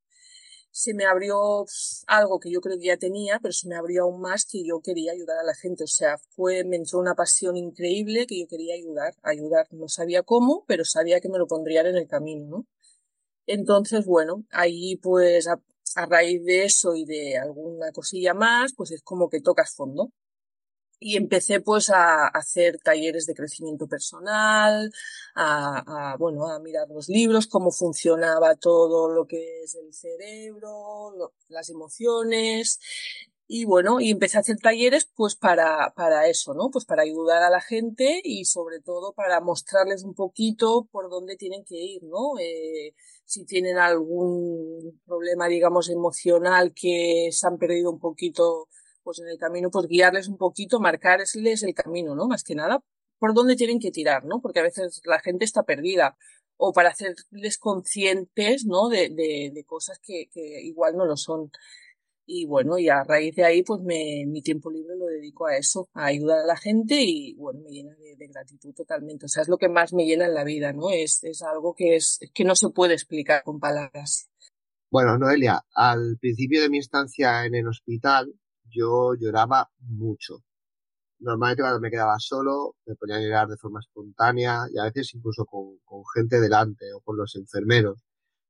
se 0.71 0.95
me 0.95 1.07
abrió 1.07 1.65
algo 2.07 2.39
que 2.39 2.51
yo 2.53 2.61
creo 2.61 2.79
que 2.79 2.87
ya 2.87 2.97
tenía, 2.97 3.41
pero 3.43 3.53
se 3.53 3.69
me 3.69 3.75
abrió 3.75 4.05
aún 4.05 4.21
más 4.21 4.45
que 4.45 4.65
yo 4.65 4.81
quería 4.81 5.13
ayudar 5.13 5.39
a 5.39 5.43
la 5.43 5.55
gente. 5.55 5.85
O 5.85 5.89
sea, 5.89 6.19
fue, 6.37 6.63
me 6.65 6.77
entró 6.77 7.01
una 7.01 7.15
pasión 7.15 7.57
increíble 7.57 8.27
que 8.27 8.39
yo 8.41 8.47
quería 8.47 8.75
ayudar, 8.75 9.15
ayudar. 9.23 9.67
No 9.73 9.89
sabía 9.89 10.23
cómo, 10.23 10.65
pero 10.69 10.85
sabía 10.85 11.21
que 11.21 11.29
me 11.29 11.39
lo 11.39 11.47
pondrían 11.49 11.87
en 11.87 11.97
el 11.97 12.07
camino, 12.07 12.47
¿no? 12.47 12.67
Entonces, 13.47 14.05
bueno, 14.07 14.45
ahí 14.51 14.97
pues 14.97 15.49
a, 15.49 15.61
raíz 16.07 16.45
de 16.45 16.65
eso 16.65 16.95
y 16.95 17.05
de 17.07 17.39
alguna 17.39 17.91
cosilla 17.93 18.35
más, 18.35 18.73
pues 18.77 18.93
es 18.93 19.03
como 19.03 19.29
que 19.29 19.41
tocas 19.41 19.75
fondo. 19.75 20.13
Y 21.01 21.17
empecé 21.17 21.61
pues 21.61 21.91
a, 21.91 22.27
hacer 22.27 22.79
talleres 22.83 23.27
de 23.27 23.35
crecimiento 23.35 23.87
personal, 23.87 24.91
a, 25.35 26.13
a, 26.13 26.17
bueno, 26.17 26.47
a 26.49 26.59
mirar 26.59 26.89
los 26.89 27.09
libros, 27.09 27.47
cómo 27.47 27.71
funcionaba 27.71 28.57
todo 28.57 29.13
lo 29.13 29.27
que 29.27 29.63
es 29.63 29.75
el 29.77 29.93
cerebro, 29.95 31.13
las 31.49 31.71
emociones, 31.71 32.81
y 33.51 33.65
bueno, 33.65 33.99
y 33.99 34.11
empecé 34.11 34.37
a 34.37 34.41
hacer 34.41 34.59
talleres 34.59 35.09
pues 35.17 35.35
para, 35.35 35.95
para 35.97 36.27
eso, 36.29 36.53
¿no? 36.53 36.71
Pues 36.71 36.85
para 36.85 37.03
ayudar 37.03 37.43
a 37.43 37.49
la 37.49 37.63
gente 37.63 38.21
y 38.23 38.45
sobre 38.45 38.79
todo 38.81 39.15
para 39.15 39.41
mostrarles 39.41 40.05
un 40.05 40.15
poquito 40.15 40.87
por 40.93 41.09
dónde 41.09 41.35
tienen 41.37 41.65
que 41.65 41.77
ir, 41.77 42.03
¿no? 42.03 42.39
Eh, 42.39 42.93
si 43.25 43.47
tienen 43.47 43.79
algún 43.79 45.01
problema, 45.07 45.49
digamos, 45.49 45.89
emocional 45.89 46.75
que 46.75 47.31
se 47.33 47.47
han 47.47 47.57
perdido 47.57 47.91
un 47.91 47.99
poquito 47.99 48.69
pues 49.09 49.21
en 49.21 49.29
el 49.29 49.39
camino, 49.39 49.71
pues 49.71 49.87
guiarles 49.87 50.29
un 50.29 50.37
poquito, 50.37 50.81
marcarles 50.81 51.35
el 51.35 51.73
camino, 51.73 52.15
¿no? 52.15 52.29
Más 52.29 52.45
que 52.45 52.55
nada, 52.55 52.85
por 53.19 53.33
dónde 53.33 53.57
tienen 53.57 53.79
que 53.81 53.91
tirar, 53.91 54.27
¿no? 54.27 54.43
Porque 54.43 54.61
a 54.61 54.63
veces 54.63 55.01
la 55.07 55.19
gente 55.19 55.47
está 55.47 55.63
perdida 55.63 56.19
o 56.59 56.75
para 56.75 56.91
hacerles 56.91 57.57
conscientes, 57.57 58.67
¿no? 58.67 58.91
De, 58.91 59.09
de, 59.09 59.51
de 59.55 59.65
cosas 59.65 59.99
que, 59.99 60.29
que 60.31 60.61
igual 60.61 60.95
no 60.95 61.07
lo 61.07 61.17
son. 61.17 61.51
Y 62.27 62.45
bueno, 62.45 62.79
y 62.79 62.91
a 62.91 63.03
raíz 63.03 63.35
de 63.35 63.47
ahí, 63.47 63.63
pues 63.63 63.81
me, 63.81 64.27
mi 64.27 64.43
tiempo 64.43 64.71
libre 64.71 64.95
lo 64.99 65.07
dedico 65.07 65.47
a 65.47 65.57
eso, 65.57 65.89
a 65.95 66.05
ayudar 66.05 66.41
a 66.41 66.47
la 66.47 66.59
gente 66.59 66.97
y 67.01 67.35
bueno, 67.37 67.61
me 67.61 67.71
llena 67.71 67.95
de, 67.95 68.27
gratitud 68.27 68.75
totalmente. 68.75 69.25
O 69.25 69.29
sea, 69.29 69.41
es 69.41 69.49
lo 69.49 69.57
que 69.57 69.71
más 69.71 69.95
me 69.95 70.05
llena 70.05 70.27
en 70.27 70.35
la 70.35 70.45
vida, 70.45 70.75
¿no? 70.75 70.91
Es, 70.91 71.25
es 71.25 71.41
algo 71.41 71.75
que 71.75 71.97
es, 71.97 72.19
que 72.35 72.45
no 72.45 72.55
se 72.55 72.69
puede 72.69 72.93
explicar 72.93 73.43
con 73.43 73.59
palabras. 73.59 74.29
Bueno, 74.91 75.17
Noelia, 75.17 75.65
al 75.73 76.19
principio 76.21 76.61
de 76.61 76.69
mi 76.69 76.77
estancia 76.77 77.47
en 77.47 77.55
el 77.55 77.67
hospital, 77.69 78.35
yo 78.71 79.15
lloraba 79.15 79.71
mucho. 79.81 80.43
Normalmente 81.21 81.63
cuando 81.63 81.81
me 81.81 81.91
quedaba 81.91 82.17
solo, 82.19 82.77
me 82.87 82.95
ponía 82.97 83.17
a 83.17 83.21
llorar 83.21 83.49
de 83.49 83.57
forma 83.57 83.81
espontánea 83.81 84.67
y 84.73 84.79
a 84.79 84.85
veces 84.85 85.15
incluso 85.15 85.45
con, 85.47 85.79
con 85.85 86.03
gente 86.15 86.41
delante 86.41 86.93
o 86.95 87.01
con 87.01 87.17
los 87.17 87.35
enfermeros 87.37 88.03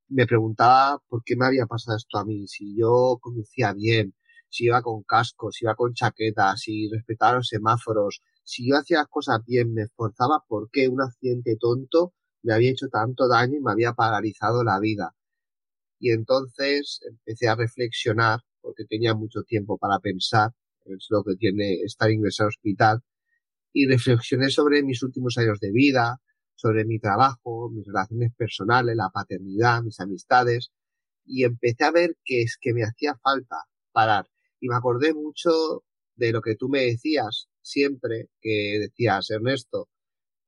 me 0.08 0.26
preguntaba 0.26 0.98
por 1.08 1.22
qué 1.25 1.37
me 1.37 1.46
había 1.46 1.66
pasado 1.66 1.96
esto 1.96 2.18
a 2.18 2.25
mí, 2.25 2.46
si 2.48 2.76
yo 2.76 3.18
conducía 3.20 3.72
bien, 3.72 4.14
si 4.48 4.64
iba 4.64 4.82
con 4.82 5.02
casco, 5.02 5.52
si 5.52 5.64
iba 5.64 5.75
con 5.75 5.94
chaqueta, 5.94 6.56
si 6.56 6.88
respetaba 6.90 7.34
los 7.34 7.48
semáforos, 7.48 8.22
si 8.42 8.68
yo 8.68 8.76
hacía 8.76 8.98
las 8.98 9.08
cosas 9.08 9.44
bien, 9.46 9.75
me 9.75 9.82
esforzaba, 9.82 10.44
¿por 10.48 10.70
qué 10.70 10.88
un 10.88 11.02
accidente 11.02 11.56
tonto 11.60 12.14
me 12.42 12.54
había 12.54 12.70
hecho 12.70 12.88
tanto 12.88 13.28
daño 13.28 13.58
y 13.58 13.60
me 13.60 13.72
había 13.72 13.92
paralizado 13.92 14.64
la 14.64 14.80
vida? 14.80 15.14
Y 16.00 16.12
entonces 16.12 17.00
empecé 17.08 17.48
a 17.48 17.56
reflexionar, 17.56 18.40
porque 18.60 18.84
tenía 18.84 19.14
mucho 19.14 19.42
tiempo 19.42 19.78
para 19.78 19.98
pensar, 19.98 20.50
es 20.84 21.06
lo 21.10 21.22
que 21.22 21.36
tiene 21.36 21.82
estar 21.82 22.10
ingresado 22.10 22.46
al 22.46 22.54
hospital, 22.56 23.00
y 23.72 23.86
reflexioné 23.86 24.50
sobre 24.50 24.82
mis 24.82 25.02
últimos 25.02 25.36
años 25.38 25.60
de 25.60 25.70
vida, 25.70 26.20
sobre 26.54 26.84
mi 26.84 26.98
trabajo, 26.98 27.70
mis 27.70 27.86
relaciones 27.86 28.32
personales, 28.34 28.96
la 28.96 29.10
paternidad, 29.10 29.82
mis 29.82 30.00
amistades, 30.00 30.70
y 31.24 31.44
empecé 31.44 31.84
a 31.84 31.92
ver 31.92 32.16
que 32.24 32.42
es 32.42 32.56
que 32.60 32.72
me 32.72 32.82
hacía 32.82 33.14
falta 33.22 33.64
parar. 33.92 34.26
Y 34.60 34.68
me 34.68 34.76
acordé 34.76 35.14
mucho 35.14 35.84
de 36.16 36.32
lo 36.32 36.40
que 36.40 36.56
tú 36.56 36.68
me 36.68 36.84
decías 36.84 37.48
siempre, 37.62 38.30
que 38.40 38.78
decías, 38.80 39.30
Ernesto, 39.30 39.88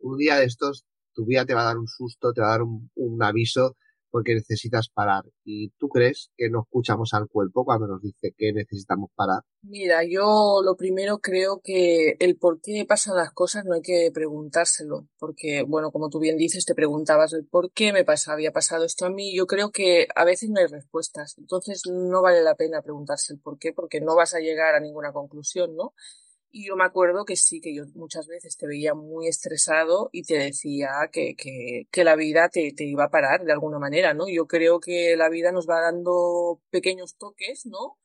un 0.00 0.16
día 0.16 0.36
de 0.36 0.46
estos 0.46 0.84
tu 1.12 1.26
vida 1.26 1.44
te 1.44 1.54
va 1.54 1.62
a 1.62 1.66
dar 1.66 1.78
un 1.78 1.86
susto, 1.86 2.32
te 2.32 2.40
va 2.40 2.48
a 2.48 2.50
dar 2.52 2.62
un, 2.62 2.90
un 2.94 3.22
aviso 3.22 3.76
porque 4.10 4.34
necesitas 4.34 4.88
parar. 4.88 5.24
¿Y 5.44 5.70
tú 5.78 5.88
crees 5.88 6.30
que 6.36 6.50
no 6.50 6.62
escuchamos 6.62 7.14
al 7.14 7.28
cuerpo 7.28 7.64
cuando 7.64 7.86
nos 7.86 8.02
dice 8.02 8.34
que 8.36 8.52
necesitamos 8.52 9.10
parar? 9.14 9.42
Mira, 9.62 10.02
yo 10.04 10.60
lo 10.64 10.76
primero 10.76 11.18
creo 11.18 11.60
que 11.62 12.16
el 12.18 12.36
por 12.36 12.60
qué 12.60 12.84
pasan 12.86 13.16
las 13.16 13.32
cosas 13.32 13.64
no 13.64 13.74
hay 13.74 13.82
que 13.82 14.10
preguntárselo, 14.12 15.06
porque, 15.18 15.62
bueno, 15.66 15.90
como 15.90 16.08
tú 16.08 16.18
bien 16.18 16.36
dices, 16.36 16.64
te 16.64 16.74
preguntabas 16.74 17.32
el 17.32 17.46
por 17.46 17.72
qué 17.72 17.92
me 17.92 18.04
pasa, 18.04 18.32
había 18.32 18.52
pasado 18.52 18.84
esto 18.84 19.06
a 19.06 19.10
mí. 19.10 19.34
Yo 19.36 19.46
creo 19.46 19.70
que 19.70 20.08
a 20.14 20.24
veces 20.24 20.50
no 20.50 20.60
hay 20.60 20.66
respuestas, 20.66 21.36
entonces 21.38 21.82
no 21.86 22.22
vale 22.22 22.42
la 22.42 22.54
pena 22.54 22.82
preguntarse 22.82 23.32
el 23.32 23.40
por 23.40 23.58
qué, 23.58 23.72
porque 23.72 24.00
no 24.00 24.16
vas 24.16 24.34
a 24.34 24.40
llegar 24.40 24.74
a 24.74 24.80
ninguna 24.80 25.12
conclusión, 25.12 25.76
¿no? 25.76 25.94
Y 26.52 26.66
yo 26.66 26.74
me 26.76 26.84
acuerdo 26.84 27.24
que 27.24 27.36
sí, 27.36 27.60
que 27.60 27.72
yo 27.74 27.84
muchas 27.94 28.26
veces 28.26 28.56
te 28.56 28.66
veía 28.66 28.94
muy 28.94 29.28
estresado 29.28 30.10
y 30.12 30.24
te 30.24 30.34
decía 30.36 30.90
que, 31.12 31.36
que, 31.36 31.86
que 31.92 32.04
la 32.04 32.16
vida 32.16 32.48
te, 32.48 32.72
te, 32.72 32.84
iba 32.84 33.04
a 33.04 33.10
parar 33.10 33.44
de 33.44 33.52
alguna 33.52 33.78
manera, 33.78 34.14
¿no? 34.14 34.28
Yo 34.28 34.46
creo 34.48 34.80
que 34.80 35.16
la 35.16 35.28
vida 35.28 35.52
nos 35.52 35.68
va 35.68 35.80
dando 35.80 36.60
pequeños 36.70 37.16
toques, 37.16 37.66
¿no? 37.66 37.98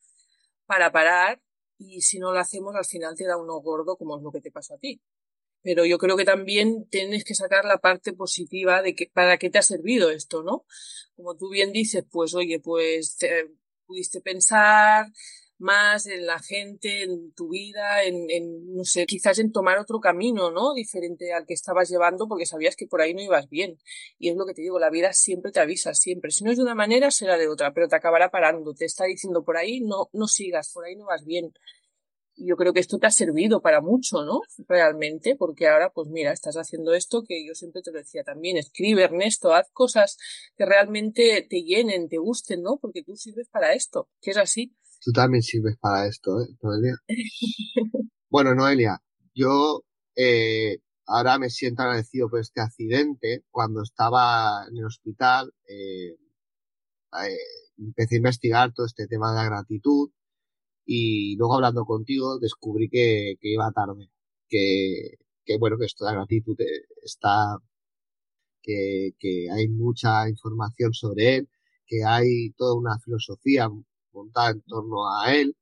Para 0.66 0.92
parar 0.92 1.42
y 1.78 2.02
si 2.02 2.18
no 2.18 2.32
lo 2.32 2.38
hacemos 2.38 2.74
al 2.76 2.84
final 2.84 3.16
te 3.16 3.26
da 3.26 3.36
uno 3.36 3.60
gordo 3.60 3.96
como 3.96 4.16
es 4.16 4.22
lo 4.22 4.30
que 4.30 4.40
te 4.40 4.52
pasó 4.52 4.74
a 4.74 4.78
ti. 4.78 5.02
Pero 5.62 5.84
yo 5.84 5.98
creo 5.98 6.16
que 6.16 6.24
también 6.24 6.88
tienes 6.88 7.24
que 7.24 7.34
sacar 7.34 7.64
la 7.64 7.78
parte 7.78 8.12
positiva 8.12 8.82
de 8.82 8.94
que 8.94 9.10
para 9.12 9.38
qué 9.38 9.50
te 9.50 9.58
ha 9.58 9.62
servido 9.62 10.10
esto, 10.10 10.44
¿no? 10.44 10.64
Como 11.16 11.36
tú 11.36 11.50
bien 11.50 11.72
dices, 11.72 12.04
pues 12.08 12.34
oye, 12.34 12.60
pues 12.60 13.18
pudiste 13.86 14.20
pensar, 14.20 15.06
más 15.58 16.06
en 16.06 16.26
la 16.26 16.38
gente, 16.38 17.02
en 17.04 17.32
tu 17.32 17.48
vida, 17.48 18.04
en, 18.04 18.30
en, 18.30 18.74
no 18.74 18.84
sé, 18.84 19.06
quizás 19.06 19.38
en 19.38 19.52
tomar 19.52 19.78
otro 19.78 20.00
camino, 20.00 20.50
¿no? 20.50 20.74
Diferente 20.74 21.32
al 21.32 21.46
que 21.46 21.54
estabas 21.54 21.88
llevando 21.88 22.28
porque 22.28 22.46
sabías 22.46 22.76
que 22.76 22.86
por 22.86 23.00
ahí 23.00 23.14
no 23.14 23.22
ibas 23.22 23.48
bien. 23.48 23.78
Y 24.18 24.28
es 24.28 24.36
lo 24.36 24.46
que 24.46 24.54
te 24.54 24.62
digo, 24.62 24.78
la 24.78 24.90
vida 24.90 25.12
siempre 25.12 25.52
te 25.52 25.60
avisa, 25.60 25.94
siempre. 25.94 26.30
Si 26.30 26.44
no 26.44 26.50
es 26.50 26.58
de 26.58 26.62
una 26.62 26.74
manera, 26.74 27.10
será 27.10 27.38
de 27.38 27.48
otra, 27.48 27.72
pero 27.72 27.88
te 27.88 27.96
acabará 27.96 28.30
parando, 28.30 28.74
te 28.74 28.84
está 28.84 29.04
diciendo 29.04 29.44
por 29.44 29.56
ahí 29.56 29.80
no, 29.80 30.08
no 30.12 30.28
sigas, 30.28 30.72
por 30.72 30.84
ahí 30.84 30.96
no 30.96 31.06
vas 31.06 31.24
bien. 31.24 31.52
Yo 32.38 32.56
creo 32.56 32.74
que 32.74 32.80
esto 32.80 32.98
te 32.98 33.06
ha 33.06 33.10
servido 33.10 33.62
para 33.62 33.80
mucho, 33.80 34.22
¿no? 34.22 34.42
Realmente, 34.68 35.36
porque 35.36 35.68
ahora, 35.68 35.90
pues 35.90 36.08
mira, 36.08 36.32
estás 36.32 36.56
haciendo 36.56 36.92
esto 36.92 37.24
que 37.26 37.46
yo 37.46 37.54
siempre 37.54 37.80
te 37.80 37.90
lo 37.92 37.98
decía 37.98 38.24
también, 38.24 38.58
escribe 38.58 39.04
Ernesto, 39.04 39.54
haz 39.54 39.70
cosas 39.72 40.18
que 40.54 40.66
realmente 40.66 41.46
te 41.48 41.62
llenen, 41.62 42.10
te 42.10 42.18
gusten, 42.18 42.62
¿no? 42.62 42.76
Porque 42.76 43.02
tú 43.02 43.16
sirves 43.16 43.48
para 43.48 43.72
esto, 43.72 44.10
que 44.20 44.32
es 44.32 44.36
así. 44.36 44.74
Tú 45.06 45.12
también 45.12 45.40
sirves 45.40 45.76
para 45.80 46.08
esto, 46.08 46.40
¿eh, 46.40 46.48
Bueno, 48.28 48.56
Noelia, 48.56 49.00
yo 49.36 49.84
eh, 50.16 50.78
ahora 51.06 51.38
me 51.38 51.48
siento 51.48 51.82
agradecido 51.82 52.28
por 52.28 52.40
este 52.40 52.60
accidente. 52.60 53.44
Cuando 53.52 53.82
estaba 53.82 54.66
en 54.68 54.78
el 54.78 54.84
hospital, 54.84 55.54
eh, 55.68 56.16
eh, 57.22 57.38
empecé 57.78 58.16
a 58.16 58.18
investigar 58.18 58.74
todo 58.74 58.84
este 58.84 59.06
tema 59.06 59.30
de 59.30 59.36
la 59.36 59.44
gratitud 59.44 60.10
y 60.84 61.36
luego 61.36 61.54
hablando 61.54 61.84
contigo 61.84 62.40
descubrí 62.40 62.88
que, 62.88 63.36
que 63.40 63.48
iba 63.52 63.70
tarde, 63.70 64.10
que, 64.48 65.18
que 65.44 65.56
bueno, 65.58 65.78
que 65.78 65.86
esto 65.86 66.04
de 66.04 66.10
la 66.10 66.16
gratitud 66.18 66.56
está, 67.04 67.58
que, 68.60 69.12
que 69.20 69.50
hay 69.52 69.68
mucha 69.68 70.28
información 70.28 70.92
sobre 70.94 71.36
él, 71.36 71.48
que 71.86 72.02
hay 72.04 72.50
toda 72.56 72.74
una 72.74 72.98
filosofía 72.98 73.68
montada 74.16 74.50
en 74.50 74.62
torno 74.62 75.08
a 75.20 75.34
él 75.34 75.56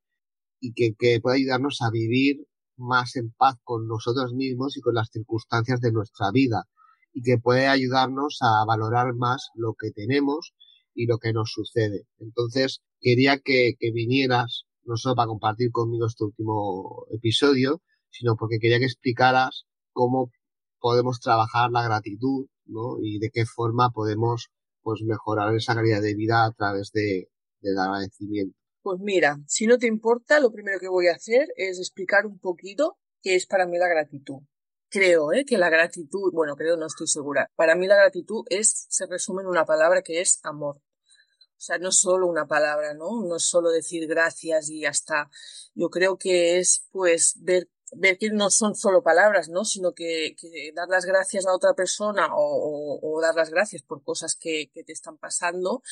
y 0.60 0.72
que, 0.72 0.94
que 0.98 1.20
puede 1.20 1.38
ayudarnos 1.38 1.82
a 1.82 1.90
vivir 1.90 2.46
más 2.76 3.16
en 3.16 3.32
paz 3.32 3.56
con 3.64 3.86
nosotros 3.86 4.32
mismos 4.32 4.76
y 4.76 4.80
con 4.80 4.94
las 4.94 5.10
circunstancias 5.10 5.80
de 5.80 5.92
nuestra 5.92 6.30
vida 6.32 6.64
y 7.12 7.22
que 7.22 7.38
puede 7.38 7.68
ayudarnos 7.68 8.38
a 8.40 8.64
valorar 8.66 9.14
más 9.14 9.50
lo 9.54 9.74
que 9.74 9.90
tenemos 9.90 10.52
y 10.94 11.06
lo 11.06 11.18
que 11.18 11.32
nos 11.32 11.52
sucede. 11.52 12.06
Entonces, 12.18 12.82
quería 13.00 13.38
que, 13.38 13.74
que 13.78 13.92
vinieras, 13.92 14.64
no 14.84 14.96
solo 14.96 15.14
para 15.14 15.28
compartir 15.28 15.70
conmigo 15.70 16.06
este 16.06 16.24
último 16.24 17.06
episodio, 17.10 17.82
sino 18.10 18.36
porque 18.36 18.58
quería 18.60 18.78
que 18.78 18.86
explicaras 18.86 19.66
cómo 19.92 20.30
podemos 20.80 21.20
trabajar 21.20 21.70
la 21.70 21.84
gratitud, 21.84 22.46
¿no? 22.66 22.98
Y 23.00 23.18
de 23.18 23.30
qué 23.30 23.44
forma 23.46 23.90
podemos, 23.90 24.50
pues, 24.82 25.02
mejorar 25.02 25.54
esa 25.54 25.74
calidad 25.74 26.02
de 26.02 26.14
vida 26.14 26.44
a 26.44 26.52
través 26.52 26.90
de, 26.92 27.28
agradecimiento. 27.70 28.56
Pues 28.82 29.00
mira, 29.00 29.38
si 29.46 29.66
no 29.66 29.78
te 29.78 29.86
importa, 29.86 30.40
lo 30.40 30.52
primero 30.52 30.78
que 30.78 30.88
voy 30.88 31.08
a 31.08 31.14
hacer 31.14 31.48
es 31.56 31.78
explicar 31.78 32.26
un 32.26 32.38
poquito 32.38 32.98
qué 33.22 33.34
es 33.34 33.46
para 33.46 33.66
mí 33.66 33.78
la 33.78 33.88
gratitud. 33.88 34.42
Creo 34.90 35.32
¿eh? 35.32 35.44
que 35.44 35.58
la 35.58 35.70
gratitud, 35.70 36.30
bueno, 36.32 36.54
creo, 36.54 36.76
no 36.76 36.86
estoy 36.86 37.06
segura. 37.06 37.50
Para 37.56 37.74
mí 37.74 37.86
la 37.86 37.96
gratitud 37.96 38.44
es, 38.50 38.86
se 38.90 39.06
resume 39.06 39.42
en 39.42 39.48
una 39.48 39.64
palabra 39.64 40.02
que 40.02 40.20
es 40.20 40.38
amor. 40.42 40.76
O 40.76 41.60
sea, 41.66 41.78
no 41.78 41.88
es 41.88 41.98
solo 41.98 42.26
una 42.26 42.46
palabra, 42.46 42.94
¿no? 42.94 43.24
No 43.26 43.36
es 43.36 43.44
solo 43.44 43.70
decir 43.70 44.06
gracias 44.06 44.68
y 44.68 44.82
ya 44.82 44.90
está. 44.90 45.30
Yo 45.74 45.88
creo 45.88 46.18
que 46.18 46.58
es, 46.58 46.86
pues, 46.90 47.34
ver 47.40 47.70
ver 47.96 48.18
que 48.18 48.30
no 48.30 48.50
son 48.50 48.74
solo 48.74 49.02
palabras, 49.02 49.48
¿no? 49.48 49.64
Sino 49.64 49.92
que, 49.92 50.34
que 50.38 50.72
dar 50.74 50.88
las 50.88 51.04
gracias 51.04 51.46
a 51.46 51.54
otra 51.54 51.74
persona 51.74 52.28
o, 52.34 52.98
o, 53.02 53.20
dar 53.20 53.34
las 53.34 53.50
gracias 53.50 53.82
por 53.82 54.02
cosas 54.02 54.36
que, 54.36 54.70
que, 54.72 54.84
te 54.84 54.92
están 54.92 55.18
pasando 55.18 55.82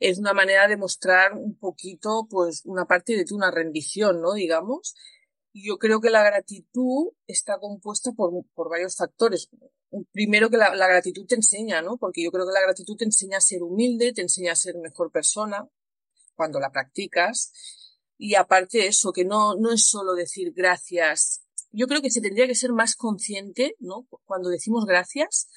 es 0.00 0.18
una 0.18 0.32
manera 0.32 0.68
de 0.68 0.76
mostrar 0.76 1.34
un 1.34 1.58
poquito, 1.58 2.26
pues, 2.30 2.62
una 2.64 2.86
parte 2.86 3.16
de 3.16 3.24
tu, 3.24 3.36
una 3.36 3.50
rendición, 3.50 4.20
¿no? 4.20 4.34
Digamos. 4.34 4.94
Yo 5.54 5.78
creo 5.78 6.00
que 6.00 6.10
la 6.10 6.22
gratitud 6.22 7.08
está 7.26 7.58
compuesta 7.58 8.12
por, 8.12 8.32
por 8.54 8.68
varios 8.70 8.96
factores. 8.96 9.48
Primero 10.12 10.50
que 10.50 10.56
la, 10.56 10.74
la 10.74 10.86
gratitud 10.86 11.26
te 11.26 11.34
enseña, 11.34 11.82
¿no? 11.82 11.96
Porque 11.96 12.22
yo 12.22 12.30
creo 12.30 12.46
que 12.46 12.52
la 12.52 12.60
gratitud 12.60 12.96
te 12.96 13.04
enseña 13.04 13.38
a 13.38 13.40
ser 13.40 13.62
humilde, 13.62 14.12
te 14.12 14.22
enseña 14.22 14.52
a 14.52 14.56
ser 14.56 14.76
mejor 14.76 15.10
persona 15.10 15.68
cuando 16.34 16.60
la 16.60 16.70
practicas. 16.70 17.52
Y 18.16 18.34
aparte 18.34 18.86
eso, 18.86 19.12
que 19.12 19.24
no, 19.24 19.54
no 19.56 19.72
es 19.72 19.88
solo 19.88 20.14
decir 20.14 20.52
gracias 20.54 21.47
yo 21.72 21.86
creo 21.86 22.02
que 22.02 22.10
se 22.10 22.20
tendría 22.20 22.46
que 22.46 22.54
ser 22.54 22.72
más 22.72 22.96
consciente, 22.96 23.74
¿no? 23.78 24.06
Cuando 24.24 24.48
decimos 24.48 24.84
gracias, 24.86 25.48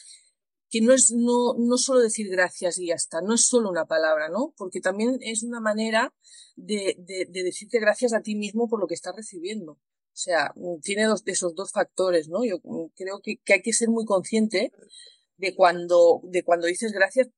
que 0.70 0.82
no 0.82 0.94
es 0.94 1.12
no, 1.12 1.54
no 1.58 1.78
solo 1.78 2.00
decir 2.00 2.30
gracias 2.30 2.78
y 2.80 2.88
ya 2.88 2.96
está, 2.96 3.22
no 3.22 3.34
es 3.36 3.46
solo 3.46 3.70
una 3.70 3.86
palabra, 3.86 4.30
¿no? 4.30 4.54
Porque 4.58 4.80
también 4.80 5.18
es 5.22 5.44
una 5.44 5.60
manera 5.60 6.14
de, 6.56 6.96
de, 6.98 7.26
de 7.30 7.44
decirte 7.44 7.80
gracias 7.80 8.14
a 8.14 8.22
ti 8.22 8.36
mismo 8.36 8.70
por 8.70 8.80
lo 8.80 8.88
que 8.88 8.94
estás 8.96 9.16
recibiendo. 9.16 9.74
O 9.74 10.18
sea, 10.24 10.54
tiene 10.82 11.06
dos, 11.06 11.24
de 11.24 11.32
esos 11.32 11.56
dos 11.56 11.72
factores, 11.72 12.28
¿no? 12.28 12.44
Yo 12.44 12.60
creo 12.96 13.22
que, 13.22 13.38
que 13.44 13.54
hay 13.54 13.62
que 13.62 13.74
ser 13.74 13.90
muy 13.90 14.06
consciente 14.06 14.72
de 15.38 15.56
cuando, 15.56 16.22
de 16.24 16.44
cuando 16.44 16.68
dices 16.68 16.92
gracias, 16.92 17.30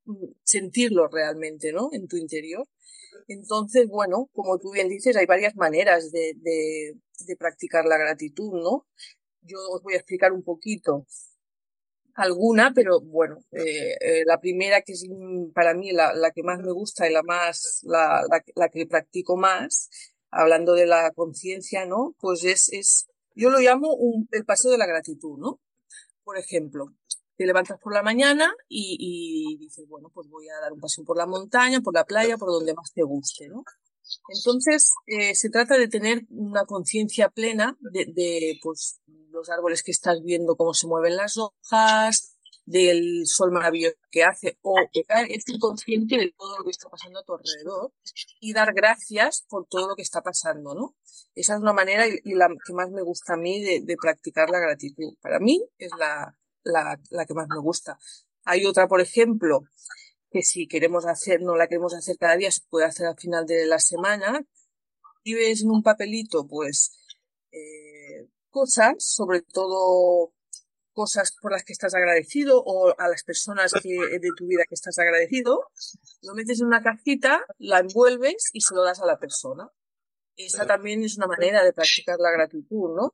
sentirlo 0.43 1.07
realmente, 1.07 1.71
¿no? 1.71 1.89
En 1.93 2.07
tu 2.07 2.17
interior. 2.17 2.67
Entonces, 3.27 3.87
bueno, 3.87 4.29
como 4.33 4.59
tú 4.59 4.71
bien 4.71 4.89
dices, 4.89 5.15
hay 5.15 5.25
varias 5.25 5.55
maneras 5.55 6.11
de, 6.11 6.33
de, 6.41 6.95
de 7.25 7.35
practicar 7.35 7.85
la 7.85 7.97
gratitud, 7.97 8.51
¿no? 8.61 8.87
Yo 9.41 9.57
os 9.71 9.81
voy 9.83 9.93
a 9.93 9.97
explicar 9.97 10.31
un 10.31 10.43
poquito 10.43 11.05
alguna, 12.15 12.71
pero 12.73 13.01
bueno, 13.01 13.39
eh, 13.51 13.95
eh, 13.99 14.23
la 14.25 14.39
primera 14.39 14.81
que 14.81 14.93
es 14.93 15.05
para 15.53 15.73
mí 15.73 15.91
la, 15.91 16.13
la, 16.13 16.31
que 16.31 16.43
más 16.43 16.59
me 16.59 16.71
gusta 16.71 17.09
y 17.09 17.13
la 17.13 17.23
más, 17.23 17.79
la, 17.83 18.21
la, 18.29 18.43
la 18.55 18.69
que 18.69 18.85
practico 18.85 19.35
más, 19.35 19.89
hablando 20.29 20.73
de 20.73 20.85
la 20.85 21.11
conciencia, 21.11 21.85
¿no? 21.85 22.15
Pues 22.19 22.43
es, 22.43 22.69
es, 22.71 23.07
yo 23.35 23.49
lo 23.49 23.59
llamo 23.59 23.93
un, 23.95 24.27
el 24.31 24.45
paso 24.45 24.69
de 24.69 24.77
la 24.77 24.85
gratitud, 24.85 25.37
¿no? 25.37 25.59
Por 26.23 26.37
ejemplo, 26.37 26.93
te 27.35 27.45
levantas 27.45 27.79
por 27.79 27.93
la 27.93 28.03
mañana 28.03 28.53
y, 28.67 28.97
y 28.99 29.57
dices, 29.57 29.85
bueno, 29.87 30.11
pues 30.13 30.27
voy 30.29 30.47
a 30.49 30.59
dar 30.61 30.71
un 30.73 30.79
paseo 30.79 31.03
por 31.03 31.17
la 31.17 31.25
montaña, 31.25 31.81
por 31.81 31.93
la 31.93 32.05
playa, 32.05 32.37
por 32.37 32.49
donde 32.49 32.73
más 32.73 32.91
te 32.93 33.03
guste, 33.03 33.49
¿no? 33.49 33.63
Entonces, 34.29 34.91
eh, 35.07 35.35
se 35.35 35.49
trata 35.49 35.77
de 35.77 35.87
tener 35.87 36.23
una 36.29 36.65
conciencia 36.65 37.29
plena 37.29 37.77
de, 37.79 38.05
de, 38.05 38.59
pues, 38.61 38.99
los 39.31 39.49
árboles 39.49 39.83
que 39.83 39.91
estás 39.91 40.21
viendo, 40.23 40.55
cómo 40.55 40.73
se 40.73 40.87
mueven 40.87 41.15
las 41.17 41.37
hojas, 41.37 42.33
del 42.65 43.23
sol 43.25 43.51
maravilloso 43.51 43.97
que 44.09 44.23
hace, 44.23 44.57
o 44.61 44.75
estar 44.93 45.27
consciente 45.59 46.17
de 46.17 46.33
todo 46.37 46.59
lo 46.59 46.63
que 46.63 46.71
está 46.71 46.89
pasando 46.89 47.19
a 47.19 47.23
tu 47.23 47.33
alrededor 47.33 47.91
y 48.39 48.53
dar 48.53 48.73
gracias 48.73 49.45
por 49.49 49.67
todo 49.67 49.89
lo 49.89 49.95
que 49.95 50.01
está 50.01 50.21
pasando, 50.21 50.73
¿no? 50.73 50.95
Esa 51.35 51.55
es 51.55 51.59
una 51.59 51.73
manera 51.73 52.07
y, 52.07 52.33
la 52.33 52.47
que 52.47 52.73
más 52.73 52.89
me 52.91 53.01
gusta 53.01 53.33
a 53.33 53.37
mí 53.37 53.61
de, 53.61 53.95
practicar 54.01 54.49
la 54.49 54.59
gratitud. 54.59 55.15
Para 55.21 55.39
mí 55.39 55.61
es 55.77 55.91
la, 55.97 56.37
la 56.63 57.25
que 57.25 57.33
más 57.33 57.47
me 57.49 57.59
gusta. 57.59 57.97
Hay 58.45 58.65
otra, 58.65 58.87
por 58.87 59.01
ejemplo, 59.01 59.63
que 60.33 60.41
si 60.41 60.67
queremos 60.67 61.05
hacer, 61.05 61.41
no 61.41 61.55
la 61.55 61.67
queremos 61.67 61.93
hacer 61.93 62.17
cada 62.17 62.35
día, 62.35 62.51
se 62.51 62.61
puede 62.69 62.85
hacer 62.85 63.05
al 63.05 63.17
final 63.17 63.45
de 63.45 63.67
la 63.67 63.79
semana. 63.79 64.43
Escribes 65.17 65.61
en 65.61 65.69
un 65.69 65.83
papelito, 65.83 66.47
pues, 66.47 66.91
eh, 67.51 68.27
cosas, 68.49 68.95
sobre 68.97 69.41
todo 69.41 70.33
cosas 70.91 71.35
por 71.41 71.51
las 71.51 71.63
que 71.63 71.73
estás 71.73 71.93
agradecido 71.95 72.61
o 72.63 72.93
a 72.97 73.07
las 73.07 73.23
personas 73.23 73.73
que, 73.81 73.89
de 73.89 74.29
tu 74.37 74.47
vida 74.47 74.63
que 74.67 74.75
estás 74.75 74.97
agradecido, 74.99 75.67
lo 76.21 76.33
metes 76.35 76.61
en 76.61 76.67
una 76.67 76.83
cajita, 76.83 77.45
la 77.57 77.79
envuelves 77.79 78.49
y 78.53 78.61
se 78.61 78.75
lo 78.75 78.83
das 78.83 79.01
a 79.01 79.05
la 79.05 79.19
persona. 79.19 79.69
Esa 80.35 80.65
también 80.65 81.03
es 81.03 81.17
una 81.17 81.27
manera 81.27 81.63
de 81.63 81.73
practicar 81.73 82.17
la 82.19 82.31
gratitud, 82.31 82.95
¿no? 82.95 83.13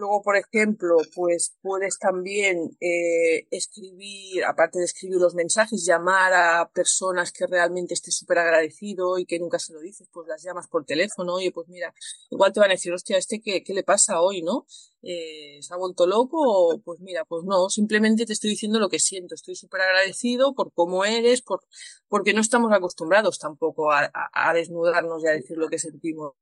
Luego, 0.00 0.22
por 0.22 0.36
ejemplo, 0.38 0.96
pues 1.14 1.56
puedes 1.60 1.98
también 1.98 2.74
eh, 2.80 3.46
escribir, 3.50 4.44
aparte 4.44 4.78
de 4.78 4.86
escribir 4.86 5.18
los 5.18 5.34
mensajes, 5.34 5.84
llamar 5.84 6.32
a 6.32 6.70
personas 6.72 7.32
que 7.32 7.46
realmente 7.46 7.92
estés 7.92 8.16
súper 8.16 8.38
agradecido 8.38 9.18
y 9.18 9.26
que 9.26 9.38
nunca 9.38 9.58
se 9.58 9.74
lo 9.74 9.80
dices, 9.80 10.08
pues 10.10 10.26
las 10.26 10.42
llamas 10.42 10.68
por 10.68 10.86
teléfono, 10.86 11.34
oye, 11.34 11.52
pues 11.52 11.68
mira, 11.68 11.92
igual 12.30 12.50
te 12.50 12.60
van 12.60 12.70
a 12.70 12.74
decir, 12.74 12.94
hostia, 12.94 13.18
este 13.18 13.42
qué, 13.42 13.62
qué 13.62 13.74
le 13.74 13.82
pasa 13.82 14.22
hoy, 14.22 14.40
¿no? 14.40 14.64
Eh, 15.02 15.58
¿Se 15.60 15.74
ha 15.74 15.76
vuelto 15.76 16.06
loco? 16.06 16.38
O, 16.40 16.78
pues 16.80 17.00
mira, 17.00 17.26
pues 17.26 17.44
no, 17.44 17.68
simplemente 17.68 18.24
te 18.24 18.32
estoy 18.32 18.50
diciendo 18.50 18.78
lo 18.78 18.88
que 18.88 18.98
siento, 18.98 19.34
estoy 19.34 19.54
súper 19.54 19.82
agradecido 19.82 20.54
por 20.54 20.72
cómo 20.72 21.04
eres, 21.04 21.42
por, 21.42 21.60
porque 22.08 22.32
no 22.32 22.40
estamos 22.40 22.72
acostumbrados 22.72 23.38
tampoco 23.38 23.92
a, 23.92 24.10
desnudarnos 24.54 25.22
y 25.24 25.28
a 25.28 25.32
decir 25.32 25.58
lo 25.58 25.68
que 25.68 25.78
sentimos. 25.78 26.32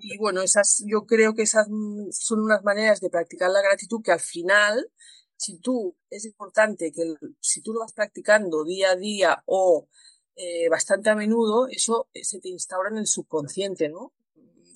Y 0.00 0.16
bueno, 0.16 0.42
esas, 0.42 0.84
yo 0.86 1.06
creo 1.06 1.34
que 1.34 1.42
esas 1.42 1.66
son 1.66 2.40
unas 2.40 2.62
maneras 2.62 3.00
de 3.00 3.10
practicar 3.10 3.50
la 3.50 3.62
gratitud 3.62 4.00
que 4.02 4.12
al 4.12 4.20
final, 4.20 4.92
si 5.36 5.58
tú, 5.58 5.96
es 6.08 6.24
importante 6.24 6.92
que 6.92 7.14
si 7.40 7.62
tú 7.62 7.72
lo 7.72 7.80
vas 7.80 7.92
practicando 7.92 8.64
día 8.64 8.92
a 8.92 8.96
día 8.96 9.42
o 9.46 9.88
eh, 10.36 10.68
bastante 10.70 11.10
a 11.10 11.16
menudo, 11.16 11.66
eso 11.68 12.08
eh, 12.14 12.22
se 12.22 12.38
te 12.40 12.48
instaura 12.48 12.90
en 12.90 12.98
el 12.98 13.08
subconsciente, 13.08 13.88
¿no? 13.88 14.14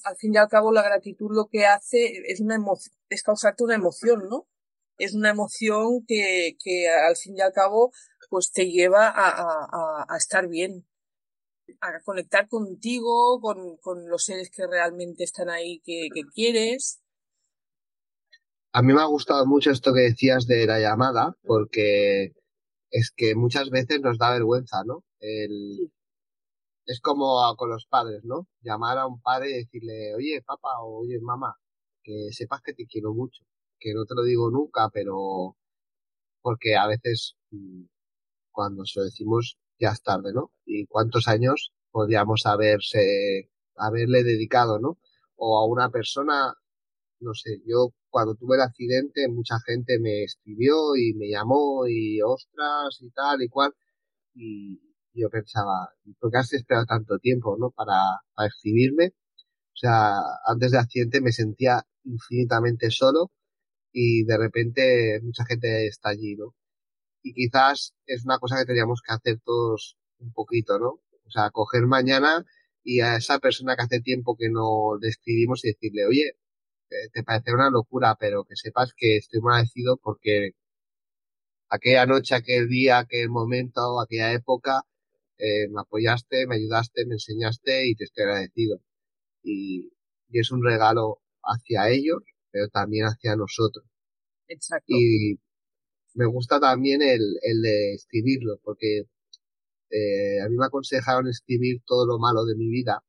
Al 0.02 0.16
fin 0.16 0.34
y 0.34 0.38
al 0.38 0.48
cabo, 0.48 0.72
la 0.72 0.82
gratitud 0.82 1.30
lo 1.30 1.46
que 1.46 1.66
hace 1.66 2.24
es 2.26 2.40
una 2.40 2.56
emoción, 2.56 2.92
es 3.08 3.22
causarte 3.22 3.62
una 3.62 3.76
emoción, 3.76 4.28
¿no? 4.28 4.48
Es 4.98 5.14
una 5.14 5.30
emoción 5.30 6.04
que, 6.06 6.56
que 6.62 6.88
al 6.88 7.16
fin 7.16 7.36
y 7.36 7.40
al 7.42 7.52
cabo, 7.52 7.92
pues 8.28 8.50
te 8.50 8.68
lleva 8.68 9.06
a, 9.08 9.28
a, 9.30 10.06
a 10.08 10.16
estar 10.16 10.48
bien, 10.48 10.84
a 11.80 12.00
conectar 12.04 12.48
contigo, 12.48 13.40
con, 13.40 13.76
con 13.78 14.08
los 14.08 14.24
seres 14.24 14.50
que 14.50 14.66
realmente 14.66 15.24
están 15.24 15.50
ahí 15.50 15.80
que, 15.80 16.08
quieres. 16.34 17.00
A 18.72 18.82
mí 18.82 18.92
me 18.92 19.00
ha 19.00 19.06
gustado 19.06 19.44
mucho 19.46 19.70
esto 19.70 19.92
que 19.92 20.00
decías 20.00 20.46
de 20.46 20.66
la 20.66 20.80
llamada, 20.80 21.36
porque 21.42 22.32
es 22.90 23.12
que 23.14 23.34
muchas 23.34 23.70
veces 23.70 24.00
nos 24.00 24.18
da 24.18 24.32
vergüenza, 24.32 24.82
¿no? 24.84 25.04
El... 25.20 25.92
Es 26.84 27.00
como 27.00 27.40
con 27.56 27.70
los 27.70 27.86
padres, 27.86 28.24
¿no? 28.24 28.48
Llamar 28.60 28.98
a 28.98 29.06
un 29.06 29.20
padre 29.20 29.50
y 29.50 29.54
decirle, 29.54 30.14
oye, 30.16 30.42
papá, 30.44 30.80
o 30.82 31.02
oye, 31.02 31.20
mamá, 31.20 31.54
que 32.02 32.28
sepas 32.32 32.60
que 32.62 32.74
te 32.74 32.86
quiero 32.86 33.14
mucho, 33.14 33.44
que 33.78 33.94
no 33.94 34.04
te 34.04 34.14
lo 34.16 34.24
digo 34.24 34.50
nunca, 34.50 34.90
pero 34.92 35.56
porque 36.42 36.76
a 36.76 36.88
veces 36.88 37.36
mm, 37.50 37.84
cuando 38.50 38.84
se 38.84 39.00
lo 39.00 39.04
decimos 39.04 39.58
ya 39.78 39.90
es 39.90 40.02
tarde, 40.02 40.32
¿no? 40.32 40.52
Y 40.64 40.86
cuántos 40.86 41.28
años 41.28 41.72
podríamos 41.90 42.46
haberse, 42.46 43.50
haberle 43.76 44.22
dedicado, 44.24 44.78
¿no? 44.78 44.98
O 45.36 45.58
a 45.58 45.66
una 45.66 45.90
persona 45.90 46.54
no 47.22 47.34
sé, 47.34 47.60
yo 47.66 47.94
cuando 48.10 48.34
tuve 48.34 48.56
el 48.56 48.62
accidente 48.62 49.28
mucha 49.28 49.56
gente 49.64 49.98
me 50.00 50.24
escribió 50.24 50.96
y 50.96 51.14
me 51.14 51.28
llamó 51.30 51.86
y 51.88 52.20
ostras 52.20 52.98
y 53.00 53.10
tal 53.10 53.42
y 53.42 53.48
cual 53.48 53.72
y 54.34 54.80
yo 55.14 55.28
pensaba, 55.30 55.90
¿por 56.18 56.30
qué 56.30 56.38
has 56.38 56.52
esperado 56.52 56.86
tanto 56.86 57.18
tiempo, 57.18 57.56
no? 57.58 57.70
Para, 57.70 57.98
para 58.34 58.48
escribirme. 58.48 59.08
O 59.08 59.76
sea, 59.76 60.20
antes 60.46 60.70
del 60.72 60.80
accidente 60.80 61.20
me 61.20 61.32
sentía 61.32 61.82
infinitamente 62.04 62.90
solo 62.90 63.30
y 63.92 64.24
de 64.24 64.38
repente 64.38 65.20
mucha 65.22 65.44
gente 65.46 65.86
está 65.86 66.10
allí, 66.10 66.36
¿no? 66.36 66.54
Y 67.22 67.34
quizás 67.34 67.94
es 68.06 68.24
una 68.24 68.38
cosa 68.38 68.58
que 68.58 68.66
teníamos 68.66 69.00
que 69.06 69.14
hacer 69.14 69.40
todos 69.44 69.96
un 70.18 70.32
poquito, 70.32 70.78
¿no? 70.78 71.00
O 71.24 71.30
sea, 71.30 71.50
coger 71.50 71.86
mañana 71.86 72.44
y 72.84 73.00
a 73.00 73.16
esa 73.16 73.38
persona 73.38 73.76
que 73.76 73.82
hace 73.82 74.00
tiempo 74.00 74.36
que 74.36 74.48
no 74.50 74.98
le 75.00 75.08
escribimos 75.08 75.64
y 75.64 75.68
decirle, 75.68 76.06
oye, 76.06 76.36
te 77.12 77.22
parece 77.22 77.52
una 77.52 77.70
locura, 77.70 78.16
pero 78.18 78.44
que 78.44 78.56
sepas 78.56 78.92
que 78.96 79.16
estoy 79.16 79.40
muy 79.40 79.52
agradecido 79.52 79.96
porque 80.02 80.52
aquella 81.68 82.06
noche, 82.06 82.34
aquel 82.34 82.68
día, 82.68 82.98
aquel 82.98 83.30
momento, 83.30 84.00
aquella 84.00 84.32
época, 84.32 84.82
eh, 85.38 85.68
me 85.70 85.80
apoyaste, 85.80 86.46
me 86.46 86.56
ayudaste, 86.56 87.06
me 87.06 87.14
enseñaste 87.14 87.88
y 87.88 87.94
te 87.94 88.04
estoy 88.04 88.24
agradecido. 88.24 88.80
Y, 89.42 89.90
y 90.28 90.40
es 90.40 90.50
un 90.52 90.64
regalo 90.64 91.20
hacia 91.42 91.88
ellos, 91.90 92.22
pero 92.50 92.68
también 92.68 93.06
hacia 93.06 93.36
nosotros. 93.36 93.84
Exacto. 94.48 94.84
Y 94.88 95.40
me 96.14 96.26
gusta 96.26 96.60
también 96.60 97.02
el, 97.02 97.20
el 97.42 97.62
de 97.62 97.94
escribirlo, 97.94 98.58
porque 98.62 99.02
eh, 99.90 100.40
a 100.40 100.48
mí 100.48 100.56
me 100.56 100.66
aconsejaron 100.66 101.28
escribir 101.28 101.82
todo 101.86 102.06
lo 102.06 102.18
malo 102.18 102.44
de 102.44 102.56
mi 102.56 102.68
vida 102.68 103.02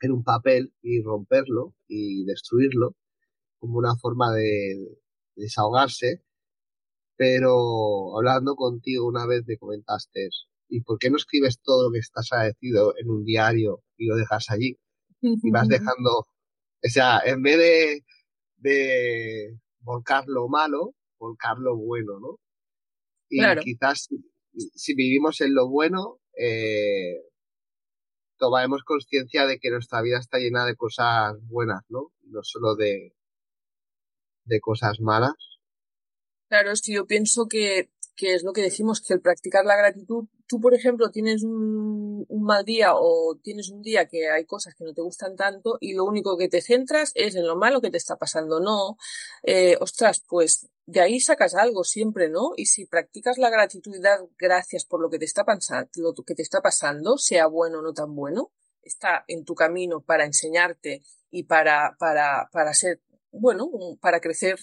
en 0.00 0.12
un 0.12 0.24
papel 0.24 0.74
y 0.82 1.02
romperlo 1.02 1.74
y 1.88 2.24
destruirlo 2.24 2.94
como 3.58 3.78
una 3.78 3.96
forma 3.96 4.32
de, 4.34 4.98
desahogarse. 5.36 6.22
Pero 7.16 8.16
hablando 8.18 8.56
contigo 8.56 9.06
una 9.06 9.26
vez 9.26 9.42
me 9.46 9.56
comentaste, 9.56 10.28
¿y 10.68 10.82
por 10.82 10.98
qué 10.98 11.10
no 11.10 11.16
escribes 11.16 11.60
todo 11.62 11.88
lo 11.88 11.92
que 11.92 12.00
estás 12.00 12.30
agradecido 12.32 12.94
en 12.98 13.10
un 13.10 13.24
diario 13.24 13.82
y 13.96 14.06
lo 14.06 14.16
dejas 14.16 14.50
allí? 14.50 14.78
Y 15.20 15.50
vas 15.50 15.68
dejando, 15.68 16.10
o 16.20 16.88
sea, 16.88 17.20
en 17.24 17.42
vez 17.42 17.58
de, 17.58 18.04
de 18.56 19.58
volcar 19.80 20.24
lo 20.26 20.48
malo, 20.48 20.94
volcar 21.18 21.58
lo 21.58 21.76
bueno, 21.76 22.18
¿no? 22.20 22.38
Y 23.28 23.40
quizás 23.60 24.08
si 24.74 24.94
vivimos 24.94 25.40
en 25.40 25.54
lo 25.54 25.68
bueno, 25.68 26.20
eh, 26.38 27.22
tomaremos 28.38 28.82
conciencia 28.84 29.46
de 29.46 29.58
que 29.58 29.70
nuestra 29.70 30.02
vida 30.02 30.18
está 30.18 30.38
llena 30.38 30.64
de 30.64 30.76
cosas 30.76 31.34
buenas, 31.42 31.82
¿no? 31.88 32.12
No 32.22 32.40
solo 32.42 32.74
de, 32.74 33.14
de 34.44 34.60
cosas 34.60 35.00
malas. 35.00 35.34
Claro, 36.48 36.70
es 36.70 36.82
que 36.82 36.94
yo 36.94 37.06
pienso 37.06 37.46
que, 37.48 37.90
que 38.16 38.34
es 38.34 38.42
lo 38.42 38.52
que 38.52 38.62
decimos, 38.62 39.00
que 39.00 39.14
el 39.14 39.20
practicar 39.20 39.64
la 39.64 39.76
gratitud, 39.76 40.24
tú 40.46 40.60
por 40.60 40.74
ejemplo 40.74 41.10
tienes 41.10 41.44
un, 41.44 42.24
un, 42.28 42.42
mal 42.42 42.64
día 42.64 42.94
o 42.94 43.36
tienes 43.42 43.68
un 43.68 43.82
día 43.82 44.08
que 44.08 44.30
hay 44.30 44.46
cosas 44.46 44.74
que 44.74 44.84
no 44.84 44.94
te 44.94 45.02
gustan 45.02 45.36
tanto 45.36 45.76
y 45.80 45.92
lo 45.92 46.04
único 46.04 46.38
que 46.38 46.48
te 46.48 46.62
centras 46.62 47.12
es 47.14 47.34
en 47.36 47.46
lo 47.46 47.56
malo 47.56 47.80
que 47.80 47.90
te 47.90 47.98
está 47.98 48.16
pasando, 48.16 48.58
no, 48.58 48.96
eh, 49.42 49.76
ostras, 49.80 50.22
pues 50.26 50.68
de 50.86 51.00
ahí 51.00 51.20
sacas 51.20 51.54
algo 51.54 51.84
siempre, 51.84 52.28
¿no? 52.28 52.52
Y 52.56 52.66
si 52.66 52.86
practicas 52.86 53.38
la 53.38 53.50
gratitud 53.50 53.94
y 53.94 54.00
das 54.00 54.22
gracias 54.38 54.84
por 54.84 55.00
lo 55.00 55.10
que 55.10 55.18
te 55.18 55.24
está 55.24 55.44
pasando, 55.44 55.90
lo 55.96 56.14
que 56.14 56.34
te 56.34 56.42
está 56.42 56.62
pasando, 56.62 57.18
sea 57.18 57.46
bueno 57.46 57.80
o 57.80 57.82
no 57.82 57.92
tan 57.92 58.14
bueno, 58.14 58.52
está 58.82 59.24
en 59.26 59.44
tu 59.44 59.54
camino 59.54 60.00
para 60.00 60.24
enseñarte 60.24 61.02
y 61.30 61.42
para, 61.42 61.96
para, 61.98 62.48
para 62.52 62.72
ser, 62.72 63.00
bueno, 63.40 63.70
para 64.00 64.20
crecer 64.20 64.58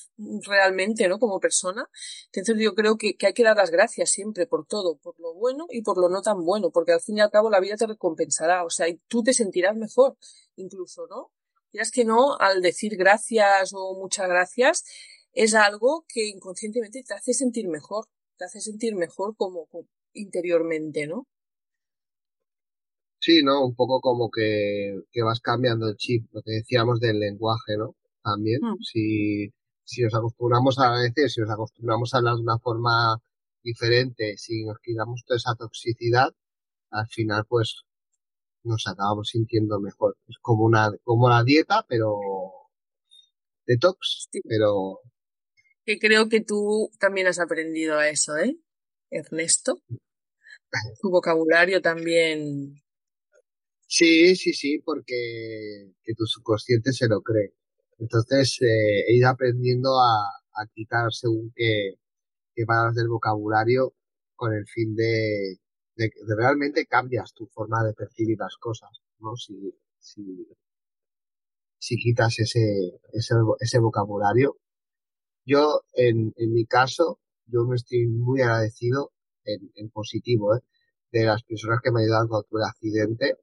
realmente, 0.46 1.08
¿no? 1.08 1.20
Como 1.20 1.40
persona. 1.40 1.90
Entonces 2.32 2.64
yo 2.64 2.76
creo 2.76 2.98
que, 2.98 3.16
que 3.16 3.28
hay 3.28 3.34
que 3.34 3.44
dar 3.44 3.58
las 3.58 3.72
gracias 3.72 4.12
siempre 4.12 4.48
por 4.48 4.66
todo, 4.66 4.98
por 4.98 5.20
lo 5.20 5.34
bueno 5.34 5.68
y 5.70 5.82
por 5.82 5.98
lo 5.98 6.10
no 6.10 6.22
tan 6.22 6.44
bueno, 6.44 6.72
porque 6.72 6.94
al 6.94 7.02
fin 7.02 7.18
y 7.18 7.22
al 7.22 7.32
cabo 7.32 7.50
la 7.50 7.60
vida 7.60 7.76
te 7.78 7.88
recompensará, 7.88 8.66
o 8.66 8.70
sea, 8.70 8.88
y 8.90 9.00
tú 9.08 9.24
te 9.24 9.34
sentirás 9.34 9.76
mejor, 9.76 10.18
incluso, 10.56 11.08
¿no? 11.08 11.32
Quieras 11.72 11.92
que 11.92 12.06
no, 12.06 12.38
al 12.40 12.62
decir 12.62 12.98
gracias 12.98 13.72
o 13.74 13.96
muchas 13.96 14.28
gracias, 14.28 14.84
es 15.34 15.56
algo 15.56 16.06
que 16.08 16.28
inconscientemente 16.28 17.04
te 17.04 17.14
hace 17.14 17.34
sentir 17.34 17.68
mejor, 17.68 18.06
te 18.38 18.46
hace 18.46 18.62
sentir 18.62 18.96
mejor 18.96 19.36
como, 19.36 19.68
interiormente, 20.14 21.08
¿no? 21.08 21.28
Sí, 23.20 23.42
¿no? 23.42 23.66
Un 23.66 23.74
poco 23.74 24.02
como 24.02 24.30
que, 24.30 25.02
que, 25.12 25.24
vas 25.24 25.40
cambiando 25.40 25.88
el 25.88 25.96
chip, 25.96 26.28
lo 26.34 26.42
que 26.42 26.52
decíamos 26.52 27.00
del 27.00 27.20
lenguaje, 27.20 27.78
¿no? 27.78 27.96
También, 28.24 28.60
mm. 28.62 28.78
si, 28.82 29.54
si 29.84 30.02
nos 30.04 30.16
acostumbramos 30.16 30.80
a 30.80 30.88
agradecer, 30.88 31.30
si 31.30 31.42
nos 31.42 31.52
acostumbramos 31.52 32.14
a 32.14 32.18
hablar 32.18 32.36
de 32.36 32.42
una 32.42 32.60
forma 32.60 33.22
diferente, 33.64 34.38
si 34.38 34.64
nos 34.66 34.78
quitamos 34.80 35.24
toda 35.26 35.38
esa 35.38 35.56
toxicidad, 35.56 36.34
al 36.92 37.08
final 37.08 37.46
pues 37.48 37.84
nos 38.64 38.88
acabamos 38.88 39.30
sintiendo 39.30 39.80
mejor. 39.80 40.18
Es 40.28 40.38
como 40.42 40.64
una, 40.64 40.90
como 41.04 41.30
la 41.30 41.44
dieta, 41.44 41.86
pero 41.88 42.20
detox, 43.66 44.30
pero 44.48 45.00
que 45.86 46.00
creo 46.00 46.30
que 46.30 46.42
tú 46.42 46.90
también 47.00 47.28
has 47.28 47.40
aprendido 47.40 47.98
a 47.98 48.10
eso, 48.10 48.38
¿eh? 48.38 48.58
Ernesto. 49.10 49.82
Tu 51.02 51.10
vocabulario 51.12 51.82
también. 51.82 52.82
Sí, 53.86 54.36
sí, 54.36 54.54
sí, 54.54 54.80
porque 54.84 55.92
que 56.04 56.14
tu 56.16 56.26
subconsciente 56.26 56.92
se 56.94 57.08
lo 57.08 57.22
cree. 57.22 57.54
Entonces 58.04 58.58
eh, 58.62 59.06
he 59.08 59.16
ido 59.16 59.30
aprendiendo 59.30 60.00
a, 60.00 60.66
quitar 60.74 61.12
según 61.12 61.52
qué, 61.56 61.96
palabras 62.68 62.96
del 62.96 63.08
vocabulario 63.08 63.94
con 64.36 64.54
el 64.54 64.66
fin 64.68 64.96
de, 64.96 65.58
de, 65.96 66.06
de, 66.06 66.36
realmente 66.38 66.86
cambias 66.86 67.34
tu 67.34 67.48
forma 67.48 67.84
de 67.84 67.94
percibir 67.94 68.38
las 68.40 68.56
cosas, 68.58 68.90
¿no? 69.20 69.36
Si, 69.36 69.74
si, 70.00 70.48
si 71.80 71.98
quitas 71.98 72.40
ese, 72.40 73.00
ese, 73.14 73.36
ese 73.60 73.80
vocabulario 73.80 74.58
yo, 75.46 75.82
en, 75.94 76.34
en 76.38 76.54
mi 76.54 76.66
caso, 76.66 77.20
yo 77.48 77.66
me 77.66 77.76
estoy 77.76 78.08
muy 78.08 78.42
agradecido 78.42 79.12
en, 79.44 79.72
en 79.76 79.90
positivo, 79.90 80.56
¿eh? 80.56 80.62
de 81.12 81.26
las 81.26 81.44
personas 81.44 81.80
que 81.84 81.92
me 81.92 82.02
ayudaron 82.02 82.28
cuando 82.30 82.48
tuve 82.50 82.62
el 82.62 82.70
accidente, 82.70 83.38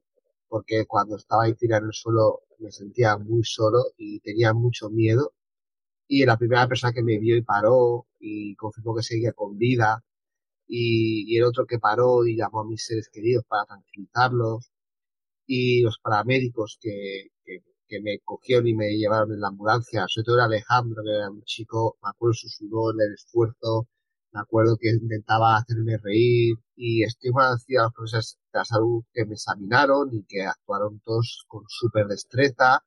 porque 0.51 0.85
cuando 0.85 1.15
estaba 1.15 1.43
ahí 1.45 1.55
tirado 1.55 1.83
en 1.83 1.87
el 1.87 1.93
suelo 1.93 2.41
me 2.59 2.71
sentía 2.71 3.17
muy 3.17 3.43
solo 3.45 3.85
y 3.97 4.19
tenía 4.19 4.53
mucho 4.53 4.89
miedo. 4.89 5.33
Y 6.07 6.25
la 6.25 6.37
primera 6.37 6.67
persona 6.67 6.93
que 6.93 7.03
me 7.03 7.19
vio 7.19 7.37
y 7.37 7.41
paró 7.43 8.07
y 8.19 8.55
confirmó 8.55 8.95
que 8.95 9.03
seguía 9.03 9.33
con 9.33 9.57
vida, 9.57 10.03
y, 10.67 11.37
el 11.37 11.45
otro 11.45 11.65
que 11.65 11.79
paró 11.79 12.25
y 12.27 12.37
llamó 12.37 12.61
a 12.61 12.65
mis 12.67 12.85
seres 12.85 13.09
queridos 13.09 13.45
para 13.47 13.65
tranquilizarlos, 13.65 14.71
y 15.47 15.81
los 15.83 15.99
paramédicos 15.99 16.77
que, 16.81 17.29
que 17.45 17.63
que 17.91 18.01
me 18.01 18.19
cogieron 18.19 18.67
y 18.67 18.73
me 18.73 18.89
llevaron 18.97 19.33
en 19.33 19.41
la 19.41 19.49
ambulancia, 19.49 20.05
sobre 20.07 20.25
todo 20.25 20.35
era 20.37 20.45
Alejandro, 20.45 21.03
que 21.03 21.11
era 21.11 21.29
un 21.29 21.43
chico, 21.43 21.97
me 22.03 22.09
acuerdo 22.09 22.33
su 22.35 22.47
sudor, 22.49 22.95
el 23.01 23.13
esfuerzo, 23.13 23.87
me 24.33 24.39
acuerdo 24.41 24.77
que 24.79 24.89
intentaba 24.89 25.57
hacerme 25.57 25.97
reír 25.97 26.55
y 26.75 27.03
estoy 27.03 27.31
agradecido 27.35 27.81
a 27.81 27.83
los 27.85 27.93
profesores 27.93 28.37
de 28.53 28.59
la 28.59 28.65
salud 28.65 29.03
que 29.13 29.25
me 29.25 29.33
examinaron 29.33 30.09
y 30.13 30.23
que 30.23 30.43
actuaron 30.43 31.01
todos 31.01 31.45
con 31.47 31.63
súper 31.67 32.07
destreza 32.07 32.83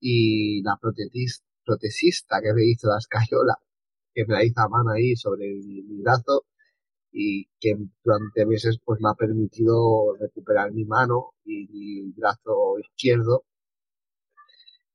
y 0.00 0.62
la 0.62 0.78
protesista 0.78 2.40
que 2.42 2.54
me 2.54 2.64
hizo 2.64 2.88
la 2.88 2.98
escayola, 2.98 3.56
que 4.14 4.24
me 4.26 4.34
la 4.34 4.44
hizo 4.44 4.60
a 4.60 4.68
mano 4.68 4.92
ahí 4.92 5.16
sobre 5.16 5.48
mi, 5.48 5.82
mi 5.82 6.02
brazo 6.02 6.46
y 7.12 7.46
que 7.60 7.76
durante 8.04 8.46
meses 8.46 8.78
pues 8.84 9.00
me 9.00 9.10
ha 9.10 9.14
permitido 9.14 10.14
recuperar 10.18 10.72
mi 10.72 10.84
mano 10.84 11.32
y 11.44 11.66
mi 11.68 12.12
brazo 12.12 12.78
izquierdo. 12.78 13.44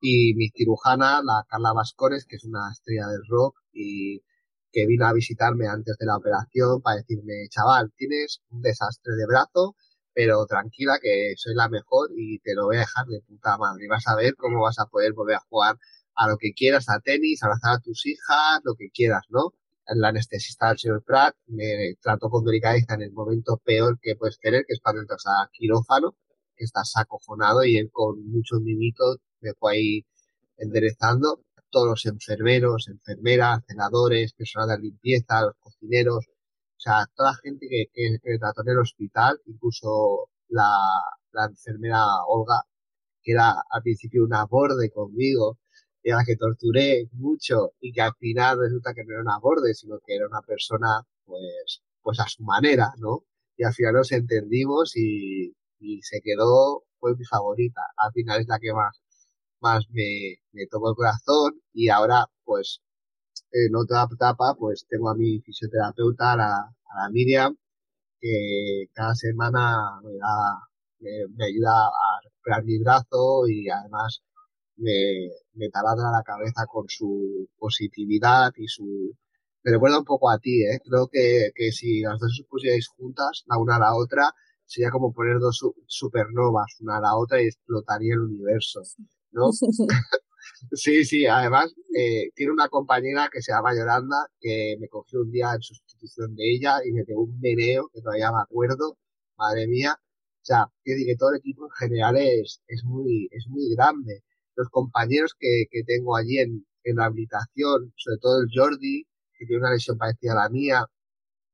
Y 0.01 0.33
mi 0.35 0.49
cirujana, 0.49 1.21
la 1.23 1.45
Carla 1.47 1.73
Vascores, 1.73 2.25
que 2.25 2.35
es 2.35 2.45
una 2.45 2.71
estrella 2.71 3.07
del 3.07 3.21
rock 3.27 3.59
y 3.73 4.21
que 4.75 4.85
vino 4.85 5.07
a 5.07 5.13
visitarme 5.13 5.67
antes 5.67 5.97
de 5.97 6.05
la 6.05 6.17
operación 6.17 6.81
para 6.81 6.97
decirme, 6.97 7.47
chaval, 7.49 7.93
tienes 7.95 8.41
un 8.49 8.61
desastre 8.61 9.13
de 9.15 9.25
brazo, 9.25 9.77
pero 10.13 10.45
tranquila 10.45 10.99
que 11.01 11.33
soy 11.37 11.55
la 11.55 11.69
mejor 11.69 12.09
y 12.13 12.39
te 12.39 12.53
lo 12.53 12.65
voy 12.65 12.75
a 12.75 12.79
dejar 12.79 13.05
de 13.05 13.21
puta 13.21 13.57
madre. 13.57 13.87
Vas 13.87 14.05
a 14.07 14.17
ver 14.17 14.35
cómo 14.35 14.61
vas 14.61 14.77
a 14.79 14.87
poder 14.87 15.13
volver 15.13 15.37
a 15.37 15.45
jugar 15.47 15.77
a 16.15 16.27
lo 16.27 16.37
que 16.37 16.51
quieras, 16.53 16.89
a 16.89 16.99
tenis, 16.99 17.41
abrazar 17.41 17.75
a 17.75 17.79
tus 17.79 18.05
hijas, 18.05 18.59
lo 18.65 18.75
que 18.75 18.89
quieras, 18.89 19.23
¿no? 19.29 19.53
La 19.87 20.09
anestesista 20.09 20.67
del 20.67 20.77
señor 20.77 21.03
Pratt 21.05 21.35
me 21.47 21.95
trató 22.01 22.29
con 22.29 22.43
delicadeza 22.43 22.95
en 22.95 23.03
el 23.03 23.13
momento 23.13 23.61
peor 23.63 23.97
que 24.01 24.17
puedes 24.17 24.39
tener, 24.39 24.65
que 24.67 24.73
es 24.73 24.81
cuando 24.81 25.01
entras 25.01 25.23
a 25.25 25.49
quirófano, 25.53 26.17
que 26.57 26.65
estás 26.65 26.91
acojonado 26.97 27.63
y 27.63 27.77
él 27.77 27.89
con 27.93 28.27
muchos 28.27 28.59
mimitos 28.59 29.19
me 29.39 29.53
fue 29.53 29.73
ahí 29.75 30.05
enderezando. 30.57 31.44
Todos 31.75 31.89
los 31.89 32.05
enfermeros, 32.05 32.87
enfermeras, 32.87 33.65
cenadores, 33.67 34.33
personal 34.33 34.69
de 34.69 34.79
limpieza, 34.79 35.41
los 35.41 35.55
cocineros, 35.59 36.25
o 36.25 36.79
sea, 36.79 37.05
toda 37.15 37.31
la 37.31 37.37
gente 37.43 37.67
que, 37.69 37.87
que, 37.93 38.39
trató 38.39 38.61
en 38.63 38.69
el 38.69 38.79
hospital, 38.79 39.41
incluso 39.45 40.29
la, 40.47 40.69
la 41.33 41.45
enfermera 41.47 42.05
Olga, 42.27 42.61
que 43.21 43.33
era 43.33 43.51
al 43.69 43.81
principio 43.83 44.23
una 44.23 44.45
borde 44.45 44.89
conmigo, 44.89 45.57
y 46.01 46.11
a 46.11 46.17
la 46.17 46.23
que 46.23 46.37
torturé 46.37 47.09
mucho 47.13 47.73
y 47.81 47.91
que 47.91 48.01
al 48.01 48.13
final 48.19 48.59
resulta 48.59 48.93
que 48.93 49.03
no 49.03 49.13
era 49.13 49.21
una 49.23 49.39
borde, 49.39 49.73
sino 49.73 49.99
que 50.05 50.15
era 50.15 50.27
una 50.27 50.41
persona 50.41 51.01
pues, 51.25 51.81
pues 52.01 52.19
a 52.21 52.27
su 52.27 52.43
manera, 52.43 52.93
¿no? 52.99 53.25
Y 53.57 53.65
al 53.65 53.73
final 53.73 53.95
nos 53.95 54.11
entendimos 54.13 54.95
y, 54.95 55.53
y 55.79 56.01
se 56.03 56.21
quedó, 56.21 56.83
fue 56.99 57.15
mi 57.17 57.25
favorita. 57.25 57.81
Al 57.97 58.13
final 58.13 58.41
es 58.41 58.47
la 58.47 58.59
que 58.59 58.71
más, 58.73 59.01
más 59.65 59.81
me, 59.91 60.09
me 60.53 60.67
tocó 60.67 60.89
el 60.91 60.95
corazón 60.95 61.61
y 61.73 61.89
ahora 61.89 62.19
pues 62.43 62.81
en 63.51 63.75
otra 63.75 64.07
etapa 64.11 64.55
pues 64.57 64.85
tengo 64.89 65.09
a 65.09 65.15
mi 65.15 65.39
fisioterapeuta, 65.41 66.33
a 66.33 66.37
la, 66.37 66.51
la 66.97 67.09
Miriam, 67.11 67.57
que 68.19 68.85
cada 68.93 69.15
semana 69.15 69.99
me 70.03 70.13
da, 70.23 70.35
me, 70.99 71.11
me 71.35 71.45
ayuda 71.45 71.73
a 71.87 72.21
recuperar 72.23 72.63
mi 72.65 72.77
brazo 72.79 73.47
y 73.47 73.69
además 73.69 74.21
me, 74.77 75.29
me 75.53 75.69
taladra 75.69 76.11
la 76.11 76.23
cabeza 76.23 76.65
con 76.67 76.85
su 76.89 77.47
positividad 77.57 78.51
y 78.57 78.67
su... 78.67 79.15
Me 79.63 79.71
recuerda 79.71 79.99
un 79.99 80.05
poco 80.05 80.29
a 80.29 80.37
ti, 80.37 80.61
¿eh? 80.63 80.79
Creo 80.87 81.07
que, 81.11 81.51
que 81.55 81.71
si 81.71 82.01
las 82.01 82.19
dos 82.19 82.39
os 82.39 82.45
pusierais 82.47 82.87
juntas, 82.87 83.43
la 83.47 83.57
una 83.57 83.77
a 83.77 83.79
la 83.79 83.95
otra, 83.95 84.31
sería 84.65 84.91
como 84.91 85.11
poner 85.13 85.39
dos 85.39 85.59
supernovas 85.87 86.77
una 86.81 86.97
a 86.97 87.01
la 87.01 87.15
otra 87.17 87.41
y 87.41 87.47
explotaría 87.47 88.13
el 88.13 88.21
universo, 88.21 88.81
¿no? 89.35 89.51
sí, 90.73 91.05
sí, 91.05 91.25
además 91.27 91.73
eh, 91.95 92.31
tiene 92.35 92.53
una 92.53 92.69
compañera 92.69 93.29
que 93.31 93.41
se 93.41 93.51
llama 93.51 93.75
Yolanda 93.75 94.27
que 94.39 94.77
me 94.79 94.87
cogió 94.89 95.21
un 95.21 95.31
día 95.31 95.53
en 95.53 95.61
sustitución 95.61 96.35
de 96.35 96.43
ella 96.55 96.79
y 96.85 96.91
me 96.93 97.03
pegó 97.05 97.23
un 97.23 97.39
meneo 97.39 97.89
que 97.93 98.01
todavía 98.01 98.31
me 98.31 98.41
acuerdo, 98.41 98.97
madre 99.37 99.67
mía. 99.67 99.97
O 99.97 100.45
sea, 100.45 100.67
que, 100.83 100.95
que 101.05 101.15
todo 101.17 101.31
el 101.31 101.37
equipo 101.37 101.65
en 101.65 101.71
general 101.71 102.17
es, 102.17 102.61
es 102.67 102.83
muy, 102.83 103.27
es 103.31 103.47
muy 103.47 103.73
grande 103.75 104.23
los 104.55 104.69
compañeros 104.69 105.35
que, 105.37 105.65
que 105.69 105.83
tengo 105.83 106.15
allí 106.15 106.39
en, 106.39 106.65
en 106.83 106.97
rehabilitación, 106.97 107.93
sobre 107.95 108.17
todo 108.21 108.41
el 108.41 108.47
Jordi, 108.53 109.05
que 109.37 109.45
tiene 109.45 109.61
una 109.61 109.73
lesión 109.73 109.97
parecida 109.97 110.33
a 110.33 110.43
la 110.43 110.49
mía, 110.49 110.85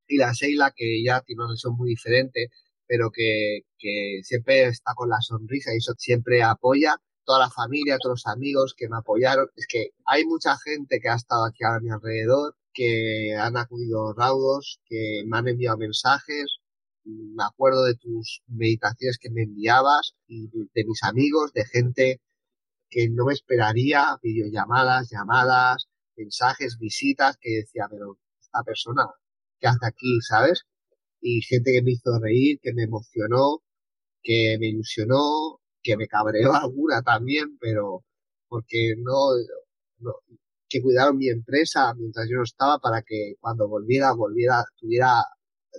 y 0.08 0.18
la 0.18 0.34
Sheila, 0.34 0.74
que 0.76 1.04
ya 1.04 1.22
tiene 1.22 1.44
una 1.44 1.54
lesión 1.54 1.76
muy 1.76 1.90
diferente, 1.92 2.50
pero 2.88 3.10
que, 3.12 3.62
que 3.78 4.20
siempre 4.24 4.66
está 4.68 4.94
con 4.96 5.10
la 5.10 5.22
sonrisa 5.22 5.74
y 5.74 5.78
eso 5.78 5.94
siempre 5.98 6.44
apoya. 6.44 6.96
Toda 7.26 7.40
la 7.40 7.50
familia, 7.50 7.98
todos 8.02 8.24
los 8.24 8.34
amigos 8.34 8.74
que 8.76 8.90
me 8.90 8.98
apoyaron. 8.98 9.48
Es 9.56 9.68
que 9.68 9.92
hay 10.06 10.26
mucha 10.26 10.58
gente 10.58 11.00
que 11.00 11.10
ha 11.10 11.16
estado 11.16 11.46
aquí 11.46 11.64
a 11.64 11.80
mi 11.80 11.90
alrededor, 11.90 12.56
que 12.74 13.36
han 13.38 13.58
acudido 13.58 14.14
raudos, 14.14 14.80
que 14.86 15.24
me 15.26 15.38
han 15.38 15.48
enviado 15.48 15.78
mensajes. 15.78 16.58
Me 17.04 17.44
acuerdo 17.44 17.86
de 17.86 17.96
tus 17.96 18.42
meditaciones 18.48 19.18
que 19.20 19.30
me 19.32 19.44
enviabas 19.44 20.14
y 20.28 20.48
de 20.48 20.86
mis 20.86 21.04
amigos, 21.04 21.54
de 21.54 21.66
gente 21.66 22.22
que 22.90 23.10
no 23.10 23.26
me 23.26 23.34
esperaría, 23.34 24.18
videollamadas, 24.22 25.10
llamadas, 25.10 25.88
mensajes, 26.18 26.78
visitas, 26.78 27.38
que 27.40 27.58
decía, 27.62 27.88
pero 27.90 28.18
esta 28.40 28.64
persona, 28.64 29.04
¿qué 29.60 29.68
hace 29.68 29.86
aquí, 29.88 30.20
sabes? 30.22 30.66
Y 31.22 31.42
gente 31.42 31.72
que 31.72 31.82
me 31.82 31.92
hizo 31.92 32.20
reír, 32.20 32.60
que 32.62 32.74
me 32.74 32.84
emocionó, 32.84 33.64
que 34.22 34.58
me 34.60 34.68
ilusionó, 34.68 35.61
que 35.84 35.98
me 35.98 36.08
cabreó 36.08 36.54
alguna 36.54 37.02
también, 37.04 37.58
pero 37.60 38.04
porque 38.48 38.96
no, 38.98 39.30
que 40.70 40.82
cuidaron 40.82 41.18
mi 41.18 41.30
empresa 41.30 41.94
mientras 41.96 42.28
yo 42.30 42.38
no 42.38 42.44
estaba 42.44 42.80
para 42.80 43.02
que 43.02 43.36
cuando 43.40 43.68
volviera, 43.68 44.14
volviera, 44.14 44.64
tuviera 44.78 45.24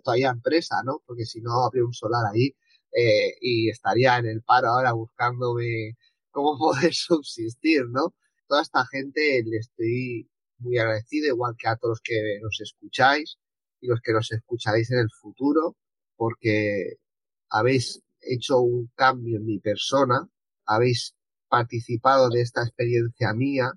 todavía 0.04 0.30
empresa, 0.30 0.82
¿no? 0.84 1.02
Porque 1.06 1.24
si 1.24 1.40
no 1.40 1.64
habría 1.64 1.84
un 1.84 1.92
solar 1.92 2.24
ahí 2.32 2.54
eh, 2.92 3.34
y 3.40 3.70
estaría 3.70 4.18
en 4.18 4.26
el 4.26 4.42
paro 4.42 4.68
ahora 4.68 4.92
buscándome 4.92 5.96
cómo 6.30 6.58
poder 6.58 6.94
subsistir, 6.94 7.84
¿no? 7.90 8.14
Toda 8.46 8.62
esta 8.62 8.84
gente 8.86 9.42
le 9.44 9.58
estoy 9.58 10.28
muy 10.58 10.78
agradecido, 10.78 11.28
igual 11.28 11.54
que 11.58 11.68
a 11.68 11.76
todos 11.76 11.92
los 11.92 12.00
que 12.02 12.38
nos 12.42 12.60
escucháis 12.60 13.38
y 13.80 13.88
los 13.88 14.00
que 14.00 14.12
nos 14.12 14.30
escucharéis 14.32 14.90
en 14.92 14.98
el 15.00 15.10
futuro, 15.10 15.76
porque 16.16 16.96
habéis 17.50 18.02
hecho 18.22 18.60
un 18.60 18.90
cambio 18.94 19.38
en 19.38 19.46
mi 19.46 19.58
persona, 19.58 20.28
habéis 20.66 21.14
participado 21.48 22.30
de 22.30 22.40
esta 22.40 22.62
experiencia 22.62 23.34
mía 23.34 23.72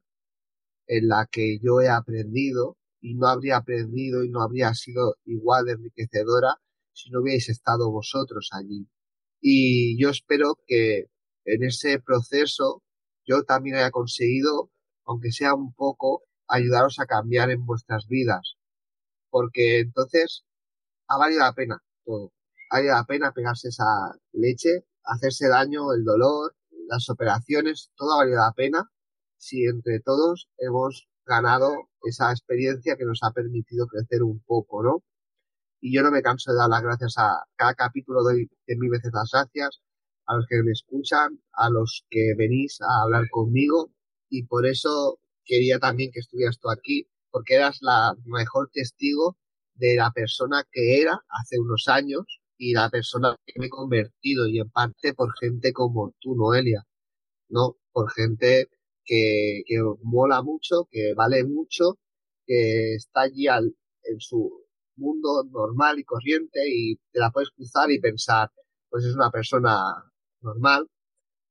en 0.87 1.07
la 1.07 1.27
que 1.29 1.59
yo 1.61 1.81
he 1.81 1.89
aprendido 1.89 2.77
y 3.01 3.15
no 3.15 3.27
habría 3.27 3.57
aprendido 3.57 4.23
y 4.23 4.29
no 4.29 4.41
habría 4.41 4.73
sido 4.73 5.15
igual 5.25 5.65
de 5.65 5.73
enriquecedora 5.73 6.55
si 6.93 7.09
no 7.09 7.21
hubierais 7.21 7.49
estado 7.49 7.91
vosotros 7.91 8.49
allí. 8.51 8.87
Y 9.41 10.01
yo 10.01 10.09
espero 10.09 10.57
que 10.65 11.07
en 11.45 11.63
ese 11.63 11.99
proceso 11.99 12.81
yo 13.25 13.43
también 13.43 13.75
haya 13.77 13.91
conseguido, 13.91 14.71
aunque 15.05 15.31
sea 15.31 15.53
un 15.53 15.73
poco, 15.73 16.23
ayudaros 16.47 16.99
a 16.99 17.05
cambiar 17.05 17.51
en 17.51 17.65
vuestras 17.65 18.07
vidas. 18.07 18.55
Porque 19.29 19.79
entonces 19.79 20.45
ha 21.07 21.17
valido 21.17 21.41
la 21.41 21.53
pena 21.53 21.83
todo. 22.05 22.31
Valido 22.75 22.93
la 22.93 23.05
pena 23.05 23.31
pegarse 23.31 23.69
esa 23.69 23.85
leche, 24.33 24.83
hacerse 25.05 25.47
daño, 25.47 25.93
el 25.93 26.03
dolor, 26.03 26.57
las 26.89 27.09
operaciones, 27.09 27.89
todo 27.95 28.11
ha 28.11 28.17
valido 28.17 28.39
la 28.39 28.51
pena 28.51 28.91
si 29.37 29.63
entre 29.63 30.01
todos 30.01 30.49
hemos 30.57 31.07
ganado 31.25 31.87
esa 32.03 32.31
experiencia 32.31 32.97
que 32.97 33.05
nos 33.05 33.19
ha 33.23 33.31
permitido 33.31 33.87
crecer 33.87 34.23
un 34.23 34.43
poco, 34.43 34.83
¿no? 34.83 35.03
Y 35.79 35.95
yo 35.95 36.03
no 36.03 36.11
me 36.11 36.21
canso 36.21 36.51
de 36.51 36.57
dar 36.57 36.67
las 36.67 36.83
gracias 36.83 37.13
a 37.17 37.45
cada 37.55 37.75
capítulo, 37.75 38.23
doy 38.23 38.49
mil 38.67 38.89
veces 38.89 39.11
las 39.13 39.29
gracias 39.31 39.79
a 40.25 40.35
los 40.35 40.45
que 40.45 40.61
me 40.61 40.73
escuchan, 40.73 41.41
a 41.53 41.69
los 41.69 42.03
que 42.09 42.33
venís 42.37 42.81
a 42.81 43.03
hablar 43.03 43.29
conmigo 43.29 43.93
y 44.27 44.43
por 44.47 44.65
eso 44.65 45.21
quería 45.45 45.79
también 45.79 46.11
que 46.11 46.19
estuvieras 46.19 46.59
tú 46.59 46.69
aquí, 46.69 47.07
porque 47.31 47.55
eras 47.55 47.77
la 47.79 48.17
mejor 48.25 48.69
testigo 48.73 49.37
de 49.75 49.95
la 49.95 50.11
persona 50.11 50.65
que 50.69 50.99
era 50.99 51.23
hace 51.29 51.57
unos 51.57 51.87
años 51.87 52.41
y 52.57 52.73
la 52.73 52.89
persona 52.89 53.35
que 53.45 53.59
me 53.59 53.67
he 53.67 53.69
convertido 53.69 54.47
y 54.47 54.59
en 54.59 54.69
parte 54.69 55.13
por 55.13 55.33
gente 55.39 55.73
como 55.73 56.13
tú, 56.19 56.35
Noelia, 56.35 56.83
¿no? 57.49 57.77
Por 57.91 58.11
gente 58.11 58.69
que, 59.03 59.63
que 59.65 59.77
mola 60.03 60.41
mucho, 60.41 60.87
que 60.91 61.13
vale 61.15 61.43
mucho, 61.43 61.97
que 62.45 62.95
está 62.95 63.21
allí 63.21 63.47
al, 63.47 63.75
en 64.03 64.19
su 64.19 64.65
mundo 64.97 65.43
normal 65.51 65.99
y 65.99 66.03
corriente 66.03 66.61
y 66.67 66.95
te 67.11 67.19
la 67.19 67.31
puedes 67.31 67.51
cruzar 67.51 67.91
y 67.91 67.99
pensar, 67.99 68.49
pues 68.89 69.05
es 69.05 69.15
una 69.15 69.31
persona 69.31 69.77
normal, 70.41 70.87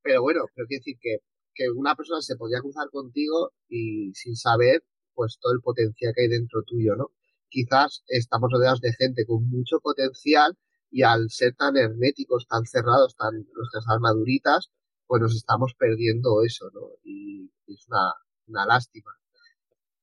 pero 0.02 0.22
bueno, 0.22 0.42
quiero 0.54 0.66
decir 0.68 0.96
que, 1.00 1.18
que 1.54 1.70
una 1.70 1.94
persona 1.94 2.20
se 2.22 2.36
podía 2.36 2.60
cruzar 2.60 2.88
contigo 2.90 3.52
y 3.68 4.12
sin 4.14 4.36
saber 4.36 4.84
pues 5.14 5.38
todo 5.40 5.52
el 5.52 5.60
potencial 5.60 6.12
que 6.14 6.22
hay 6.22 6.28
dentro 6.28 6.62
tuyo, 6.64 6.96
¿no? 6.96 7.10
Quizás 7.48 8.02
estamos 8.08 8.50
rodeados 8.52 8.80
de 8.80 8.92
gente 8.94 9.24
con 9.26 9.48
mucho 9.48 9.78
potencial 9.80 10.56
y 10.94 11.02
al 11.02 11.28
ser 11.28 11.56
tan 11.56 11.76
herméticos, 11.76 12.46
tan 12.46 12.64
cerrados, 12.66 13.16
tan 13.16 13.34
nuestras 13.52 13.84
armaduritas, 13.88 14.70
pues 15.08 15.20
nos 15.20 15.34
estamos 15.34 15.74
perdiendo 15.76 16.44
eso, 16.46 16.70
¿no? 16.72 16.82
Y 17.02 17.50
es 17.66 17.84
una, 17.88 18.12
una 18.46 18.64
lástima. 18.64 19.10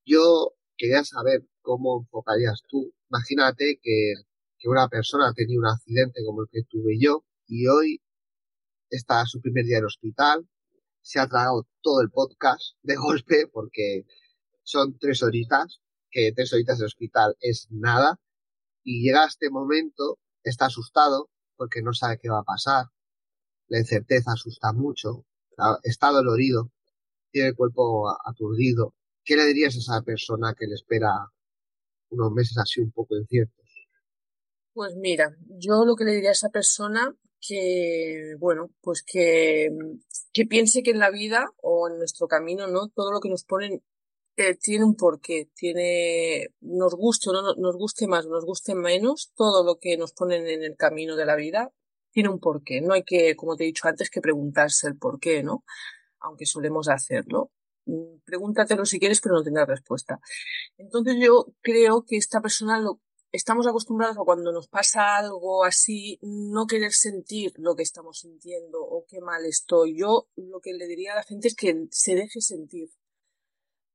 Yo 0.04 0.52
quería 0.76 1.02
saber 1.02 1.46
cómo 1.62 2.02
enfocarías 2.02 2.60
tú. 2.68 2.92
Imagínate 3.08 3.80
que, 3.82 4.16
que 4.58 4.68
una 4.68 4.88
persona 4.88 5.30
ha 5.30 5.32
tenido 5.32 5.60
un 5.60 5.68
accidente 5.68 6.20
como 6.26 6.42
el 6.42 6.48
que 6.52 6.64
tuve 6.68 6.98
yo 7.00 7.24
y 7.46 7.68
hoy 7.68 8.02
está 8.90 9.24
su 9.24 9.40
primer 9.40 9.64
día 9.64 9.78
en 9.78 9.86
hospital, 9.86 10.46
se 11.00 11.20
ha 11.20 11.26
tragado 11.26 11.66
todo 11.80 12.02
el 12.02 12.10
podcast 12.10 12.76
de 12.82 12.96
golpe 12.96 13.46
porque 13.50 14.04
son 14.62 14.98
tres 14.98 15.22
horitas, 15.22 15.80
que 16.10 16.32
tres 16.36 16.52
horitas 16.52 16.80
de 16.80 16.84
hospital 16.84 17.34
es 17.40 17.68
nada, 17.70 18.20
y 18.84 19.02
llega 19.02 19.24
este 19.24 19.48
momento, 19.48 20.18
está 20.50 20.66
asustado 20.66 21.30
porque 21.56 21.82
no 21.82 21.92
sabe 21.92 22.18
qué 22.20 22.28
va 22.28 22.40
a 22.40 22.44
pasar, 22.44 22.86
la 23.68 23.78
incerteza 23.78 24.32
asusta 24.32 24.72
mucho, 24.72 25.24
está 25.82 26.10
dolorido, 26.10 26.70
tiene 27.30 27.48
el 27.48 27.56
cuerpo 27.56 28.08
aturdido. 28.24 28.94
¿Qué 29.24 29.36
le 29.36 29.46
dirías 29.46 29.74
a 29.76 29.78
esa 29.78 30.02
persona 30.02 30.54
que 30.58 30.66
le 30.66 30.74
espera 30.74 31.10
unos 32.10 32.32
meses 32.32 32.58
así 32.58 32.80
un 32.80 32.90
poco 32.90 33.16
inciertos? 33.16 33.64
Pues 34.74 34.94
mira, 34.96 35.36
yo 35.48 35.84
lo 35.84 35.96
que 35.96 36.04
le 36.04 36.12
diría 36.12 36.30
a 36.30 36.32
esa 36.32 36.48
persona 36.48 37.14
que, 37.40 38.34
bueno, 38.38 38.70
pues 38.80 39.02
que, 39.02 39.70
que 40.32 40.46
piense 40.46 40.82
que 40.82 40.92
en 40.92 40.98
la 40.98 41.10
vida 41.10 41.50
o 41.62 41.88
en 41.88 41.98
nuestro 41.98 42.28
camino, 42.28 42.66
¿no? 42.66 42.88
Todo 42.88 43.12
lo 43.12 43.20
que 43.20 43.28
nos 43.28 43.44
ponen 43.44 43.82
eh, 44.36 44.54
tiene 44.54 44.84
un 44.84 44.96
porqué, 44.96 45.50
tiene, 45.54 46.48
nos 46.60 46.94
guste 46.94 47.30
o 47.30 47.32
no 47.32 47.54
nos 47.54 47.76
guste 47.76 48.06
más, 48.06 48.26
nos 48.26 48.44
guste 48.44 48.74
menos, 48.74 49.32
todo 49.34 49.64
lo 49.64 49.78
que 49.78 49.96
nos 49.96 50.12
ponen 50.12 50.46
en 50.46 50.62
el 50.62 50.76
camino 50.76 51.16
de 51.16 51.26
la 51.26 51.36
vida 51.36 51.72
tiene 52.10 52.28
un 52.28 52.40
porqué. 52.40 52.80
No 52.80 52.94
hay 52.94 53.04
que, 53.04 53.36
como 53.36 53.56
te 53.56 53.64
he 53.64 53.66
dicho 53.66 53.88
antes, 53.88 54.10
que 54.10 54.20
preguntarse 54.20 54.86
el 54.86 54.96
porqué, 54.98 55.42
¿no? 55.42 55.64
Aunque 56.20 56.46
solemos 56.46 56.88
hacerlo. 56.88 57.50
Mm, 57.86 58.20
pregúntatelo 58.24 58.84
si 58.84 59.00
quieres, 59.00 59.20
pero 59.20 59.34
no 59.34 59.42
tendrás 59.42 59.68
respuesta. 59.68 60.20
Entonces 60.76 61.16
yo 61.20 61.46
creo 61.62 62.04
que 62.06 62.16
esta 62.16 62.40
persona 62.40 62.78
lo, 62.80 63.00
estamos 63.32 63.66
acostumbrados 63.66 64.16
a 64.18 64.24
cuando 64.24 64.52
nos 64.52 64.68
pasa 64.68 65.16
algo 65.16 65.64
así, 65.64 66.18
no 66.22 66.66
querer 66.66 66.92
sentir 66.92 67.52
lo 67.56 67.74
que 67.74 67.82
estamos 67.82 68.20
sintiendo 68.20 68.80
o 68.82 69.04
qué 69.08 69.20
mal 69.20 69.44
estoy. 69.46 69.98
Yo 69.98 70.28
lo 70.36 70.60
que 70.60 70.74
le 70.74 70.86
diría 70.86 71.12
a 71.12 71.16
la 71.16 71.22
gente 71.22 71.48
es 71.48 71.56
que 71.56 71.86
se 71.90 72.14
deje 72.14 72.40
sentir, 72.40 72.90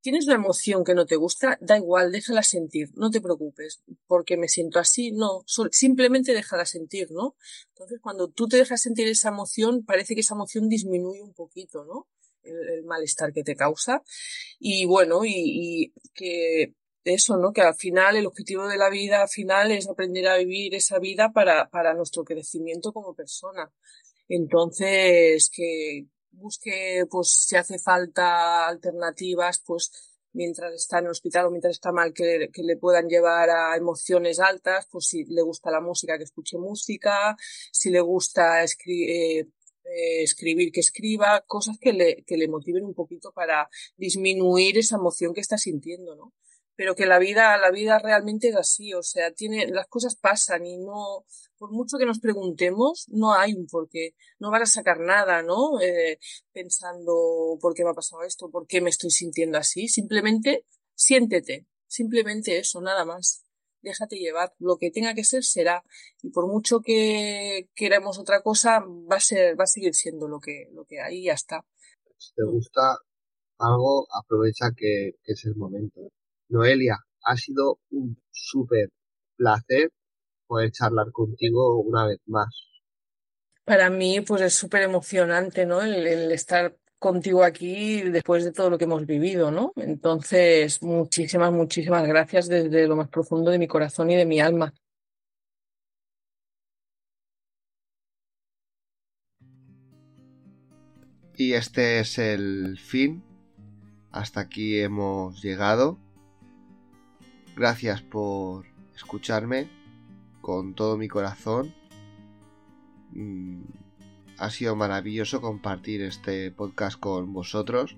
tienes 0.02 0.26
una 0.26 0.36
emoción 0.36 0.84
que 0.84 0.94
no 0.94 1.06
te 1.06 1.16
gusta, 1.16 1.58
da 1.62 1.78
igual, 1.78 2.12
déjala 2.12 2.44
sentir, 2.44 2.90
no 2.96 3.10
te 3.10 3.22
preocupes, 3.22 3.82
porque 4.08 4.38
me 4.38 4.48
siento 4.48 4.80
así, 4.80 5.12
no, 5.12 5.44
simplemente 5.72 6.34
déjala 6.34 6.66
sentir, 6.66 7.12
¿no? 7.12 7.36
Entonces, 7.70 8.00
cuando 8.02 8.30
tú 8.30 8.48
te 8.48 8.58
dejas 8.58 8.82
sentir 8.82 9.08
esa 9.08 9.30
emoción, 9.30 9.84
parece 9.86 10.16
que 10.16 10.22
esa 10.22 10.36
emoción 10.36 10.70
disminuye 10.70 11.22
un 11.22 11.34
poquito, 11.34 11.86
¿no? 11.86 12.08
El, 12.44 12.84
malestar 12.86 13.34
que 13.34 13.44
te 13.44 13.56
causa. 13.56 14.04
Y 14.60 14.86
bueno, 14.86 15.26
y, 15.26 15.34
y, 15.36 15.94
que 16.14 16.74
eso, 17.04 17.38
¿no? 17.38 17.52
Que 17.52 17.62
al 17.62 17.76
final 17.76 18.16
el 18.16 18.26
objetivo 18.26 18.68
de 18.68 18.78
la 18.78 18.90
vida 18.90 19.22
al 19.22 19.30
final 19.30 19.72
es 19.72 19.88
aprender 19.90 20.28
a 20.28 20.38
vivir 20.38 20.76
esa 20.76 21.00
vida 21.00 21.32
para, 21.34 21.70
para 21.70 21.94
nuestro 21.94 22.24
crecimiento 22.24 22.94
como 22.94 23.14
persona. 23.14 23.72
Entonces, 24.30 25.50
que, 25.50 26.08
busque, 26.32 27.06
pues, 27.10 27.30
si 27.30 27.56
hace 27.56 27.80
falta 27.80 28.68
alternativas, 28.68 29.62
pues, 29.66 29.92
mientras 30.34 30.74
está 30.74 31.00
en 31.00 31.06
el 31.06 31.12
hospital 31.12 31.48
o 31.48 31.52
mientras 31.52 31.74
está 31.74 31.92
mal, 31.92 32.14
que, 32.14 32.50
que, 32.54 32.64
le 32.64 32.78
puedan 32.78 33.08
llevar 33.10 33.50
a 33.50 33.76
emociones 33.76 34.40
altas, 34.40 34.88
pues 34.92 35.08
si 35.08 35.26
le 35.26 35.42
gusta 35.42 35.72
la 35.72 35.82
música, 35.82 36.18
que 36.18 36.24
escuche 36.24 36.58
música, 36.58 37.36
si 37.72 37.90
le 37.90 38.02
gusta 38.02 38.64
eh, 38.64 38.68
eh, 38.88 40.24
escribir, 40.24 40.72
que 40.72 40.82
escriba, 40.82 41.44
cosas 41.48 41.78
que 41.80 41.94
le, 41.94 42.24
que 42.26 42.38
le 42.38 42.48
motiven 42.48 42.86
un 42.86 42.94
poquito 42.94 43.32
para 43.32 43.70
disminuir 43.98 44.78
esa 44.78 44.98
emoción 44.98 45.34
que 45.34 45.42
está 45.42 45.58
sintiendo, 45.58 46.16
¿no? 46.16 46.34
Pero 46.78 46.96
que 46.96 47.08
la 47.08 47.18
vida, 47.18 47.58
la 47.58 47.72
vida 47.72 47.98
realmente 47.98 48.50
es 48.50 48.56
así, 48.56 48.94
o 48.94 49.02
sea, 49.02 49.32
tiene, 49.34 49.66
las 49.68 49.88
cosas 49.88 50.16
pasan 50.16 50.64
y 50.68 50.78
no, 50.78 51.26
por 51.58 51.72
mucho 51.72 51.98
que 51.98 52.06
nos 52.06 52.20
preguntemos, 52.20 53.08
no 53.10 53.34
hay 53.34 53.56
un 53.56 53.66
porqué, 53.66 54.14
no 54.38 54.52
vas 54.52 54.62
a 54.62 54.66
sacar 54.68 55.00
nada, 55.00 55.42
¿no? 55.42 55.82
Eh, 55.82 56.20
pensando 56.54 57.58
por 57.60 57.74
qué 57.74 57.84
me 57.84 57.90
ha 57.90 57.96
pasado 57.96 58.22
esto, 58.22 58.52
por 58.52 58.68
qué 58.68 58.80
me 58.80 58.92
estoy 58.92 59.10
sintiendo 59.10 59.58
así, 59.58 59.88
simplemente 59.88 60.66
siéntete, 60.94 61.66
simplemente 61.88 62.60
eso, 62.60 62.80
nada 62.80 63.06
más. 63.06 63.44
Déjate 63.82 64.18
llevar, 64.18 64.54
lo 64.60 64.78
que 64.78 64.92
tenga 64.92 65.16
que 65.16 65.24
ser 65.24 65.44
será, 65.44 65.84
y 66.22 66.30
por 66.30 66.48
mucho 66.48 66.82
que 66.82 67.70
queramos 67.74 68.20
otra 68.20 68.44
cosa, 68.44 68.82
va 68.82 69.16
a 69.16 69.20
ser, 69.20 69.60
va 69.60 69.64
a 69.64 69.68
seguir 69.68 69.96
siendo 69.96 70.28
lo 70.28 70.40
que, 70.40 70.68
lo 70.74 70.86
que 70.86 71.02
hay 71.02 71.22
y 71.22 71.24
ya 71.26 71.34
está. 71.34 71.66
Si 72.18 72.34
te 72.36 72.44
gusta 72.44 73.00
algo, 73.58 74.08
aprovecha 74.14 74.68
que 74.76 75.16
es 75.24 75.46
el 75.46 75.56
momento. 75.56 76.12
Noelia, 76.50 76.98
ha 77.24 77.36
sido 77.36 77.80
un 77.92 78.22
súper 78.32 78.90
placer 79.36 79.92
poder 80.48 80.72
charlar 80.72 81.12
contigo 81.12 81.80
una 81.82 82.06
vez 82.06 82.20
más. 82.26 82.50
Para 83.66 83.90
mí, 83.90 84.22
pues 84.22 84.42
es 84.42 84.54
súper 84.54 84.84
emocionante, 84.84 85.66
¿no? 85.66 85.82
El, 85.82 86.32
estar 86.32 86.78
contigo 87.00 87.44
aquí 87.44 88.02
después 88.02 88.44
de 88.46 88.54
todo 88.54 88.70
lo 88.70 88.78
que 88.78 88.86
hemos 88.86 89.06
vivido, 89.06 89.52
¿no? 89.52 89.74
Entonces, 89.76 90.82
muchísimas, 90.82 91.52
muchísimas 91.52 92.08
gracias 92.08 92.48
desde 92.48 92.88
lo 92.88 92.96
más 92.96 93.10
profundo 93.10 93.52
de 93.52 93.60
mi 93.60 93.68
corazón 93.68 94.10
y 94.10 94.16
de 94.16 94.26
mi 94.26 94.40
alma. 94.40 94.74
Y 101.36 101.54
este 101.54 102.00
es 102.00 102.18
el 102.18 102.80
fin. 102.80 103.24
Hasta 104.12 104.40
aquí 104.40 104.80
hemos 104.80 105.44
llegado. 105.44 106.00
Gracias 107.58 108.04
por 108.04 108.68
escucharme 108.96 109.68
con 110.42 110.76
todo 110.76 110.96
mi 110.96 111.08
corazón. 111.08 111.74
Mm, 113.14 113.64
ha 114.38 114.52
sido 114.52 114.76
maravilloso 114.76 115.42
compartir 115.42 116.04
este 116.04 116.52
podcast 116.52 117.00
con 117.00 117.34
vosotros, 117.34 117.98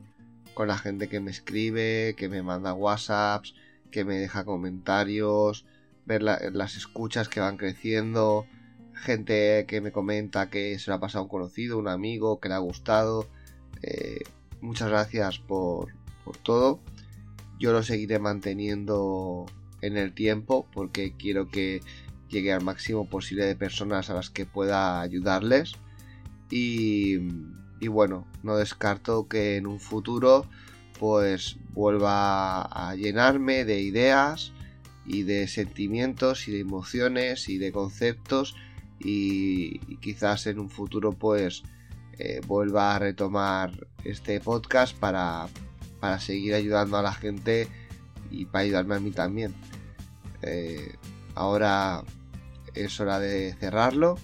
con 0.54 0.70
la 0.70 0.78
gente 0.78 1.10
que 1.10 1.20
me 1.20 1.30
escribe, 1.30 2.16
que 2.18 2.30
me 2.30 2.42
manda 2.42 2.74
WhatsApps, 2.74 3.54
que 3.92 4.06
me 4.06 4.16
deja 4.16 4.46
comentarios, 4.46 5.66
ver 6.06 6.24
las 6.24 6.78
escuchas 6.78 7.28
que 7.28 7.42
van 7.42 7.58
creciendo, 7.58 8.46
gente 8.94 9.66
que 9.68 9.82
me 9.82 9.92
comenta 9.92 10.50
que 10.50 10.80
se 10.80 10.90
lo 10.90 10.96
ha 10.96 11.00
pasado 11.02 11.26
un 11.26 11.30
conocido, 11.30 11.78
un 11.78 11.90
amigo, 11.90 12.40
que 12.40 12.48
le 12.48 12.56
ha 12.56 12.60
gustado. 12.60 13.28
Eh, 13.82 14.22
muchas 14.62 14.88
gracias 14.88 15.38
por, 15.40 15.90
por 16.24 16.38
todo 16.38 16.80
yo 17.60 17.74
lo 17.74 17.84
seguiré 17.84 18.20
manteniendo 18.20 19.46
en 19.82 19.98
el 19.98 20.14
tiempo 20.14 20.68
porque 20.72 21.16
quiero 21.18 21.50
que 21.50 21.82
llegue 22.30 22.54
al 22.54 22.64
máximo 22.64 23.10
posible 23.10 23.46
de 23.46 23.56
personas 23.56 24.10
a 24.10 24.14
las 24.14 24.30
que 24.30 24.46
pueda 24.46 25.02
ayudarles. 25.02 25.74
Y, 26.50 27.18
bueno, 27.88 28.28
no 28.44 28.56
descarto 28.58 29.28
que 29.28 29.58
en 29.58 29.68
un 29.68 29.80
futuro 29.80 30.46
pues 31.00 31.58
vuelva 31.72 32.62
a 32.64 32.96
llenarme 32.96 33.64
de 33.64 33.82
ideas 33.82 34.52
y 35.06 35.24
de 35.24 35.48
sentimientos 35.48 36.48
y 36.48 36.52
de 36.52 36.60
emociones 36.60 37.48
y 37.48 37.58
de 37.58 37.72
conceptos 37.72 38.56
y, 39.00 39.80
quizás 39.98 40.48
en 40.48 40.60
un 40.60 40.70
futuro 40.70 41.14
pues 41.14 41.64
eh, 42.18 42.42
vuelva 42.46 42.96
a 42.96 43.00
retomar 43.00 43.72
este 44.04 44.42
podcast 44.42 44.98
para, 44.98 45.48
para 46.00 46.20
seguir 46.20 46.54
ayudando 46.54 46.98
a 46.98 47.02
la 47.02 47.14
gente 47.14 47.68
y 48.32 48.46
para 48.46 48.64
ayudarme 48.64 48.96
a 48.96 49.00
mí 49.00 49.12
también. 49.12 49.54
Eh, 50.42 50.96
ahora 51.36 52.04
es 52.74 53.00
hora 53.00 53.20
de 53.20 53.54
cerrarlo 53.60 54.18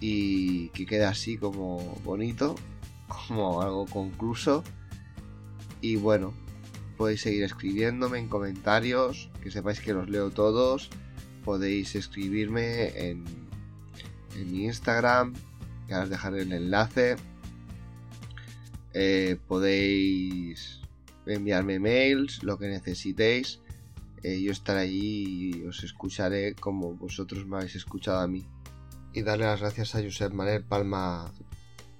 y 0.00 0.68
que 0.70 0.86
quede 0.86 1.04
así 1.04 1.36
como 1.36 1.78
bonito, 2.04 2.54
como 3.28 3.62
algo 3.62 3.86
concluso. 3.86 4.62
Y 5.80 5.96
bueno, 5.96 6.32
podéis 6.96 7.22
seguir 7.22 7.44
escribiéndome 7.44 8.18
en 8.18 8.28
comentarios, 8.28 9.30
que 9.42 9.50
sepáis 9.50 9.80
que 9.80 9.92
los 9.92 10.08
leo 10.08 10.30
todos. 10.30 10.90
Podéis 11.44 11.94
escribirme 11.94 12.88
en, 13.10 13.24
mi 14.36 14.64
Instagram, 14.64 15.34
que 15.86 15.94
ahora 15.94 16.04
os 16.04 16.10
dejaré 16.10 16.42
el 16.42 16.52
enlace. 16.52 17.16
Eh, 19.00 19.36
podéis 19.46 20.80
enviarme 21.24 21.78
mails, 21.78 22.42
lo 22.42 22.58
que 22.58 22.66
necesitéis. 22.66 23.60
Eh, 24.24 24.40
yo 24.42 24.50
estaré 24.50 24.80
allí 24.80 25.52
y 25.54 25.66
os 25.66 25.84
escucharé 25.84 26.56
como 26.56 26.94
vosotros 26.94 27.46
me 27.46 27.58
habéis 27.58 27.76
escuchado 27.76 28.18
a 28.18 28.26
mí. 28.26 28.44
Y 29.12 29.22
darle 29.22 29.44
las 29.44 29.60
gracias 29.60 29.94
a 29.94 30.02
Josep 30.02 30.32
Manuel 30.32 30.64
Palma 30.64 31.32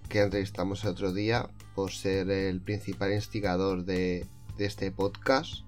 que 0.09 0.23
entrevistamos 0.23 0.83
el 0.83 0.91
otro 0.91 1.13
día 1.13 1.49
por 1.77 1.93
ser 1.93 2.31
el 2.33 2.61
principal 2.61 3.13
instigador 3.13 3.85
de, 3.85 4.27
este 4.59 4.91
podcast. 4.91 5.63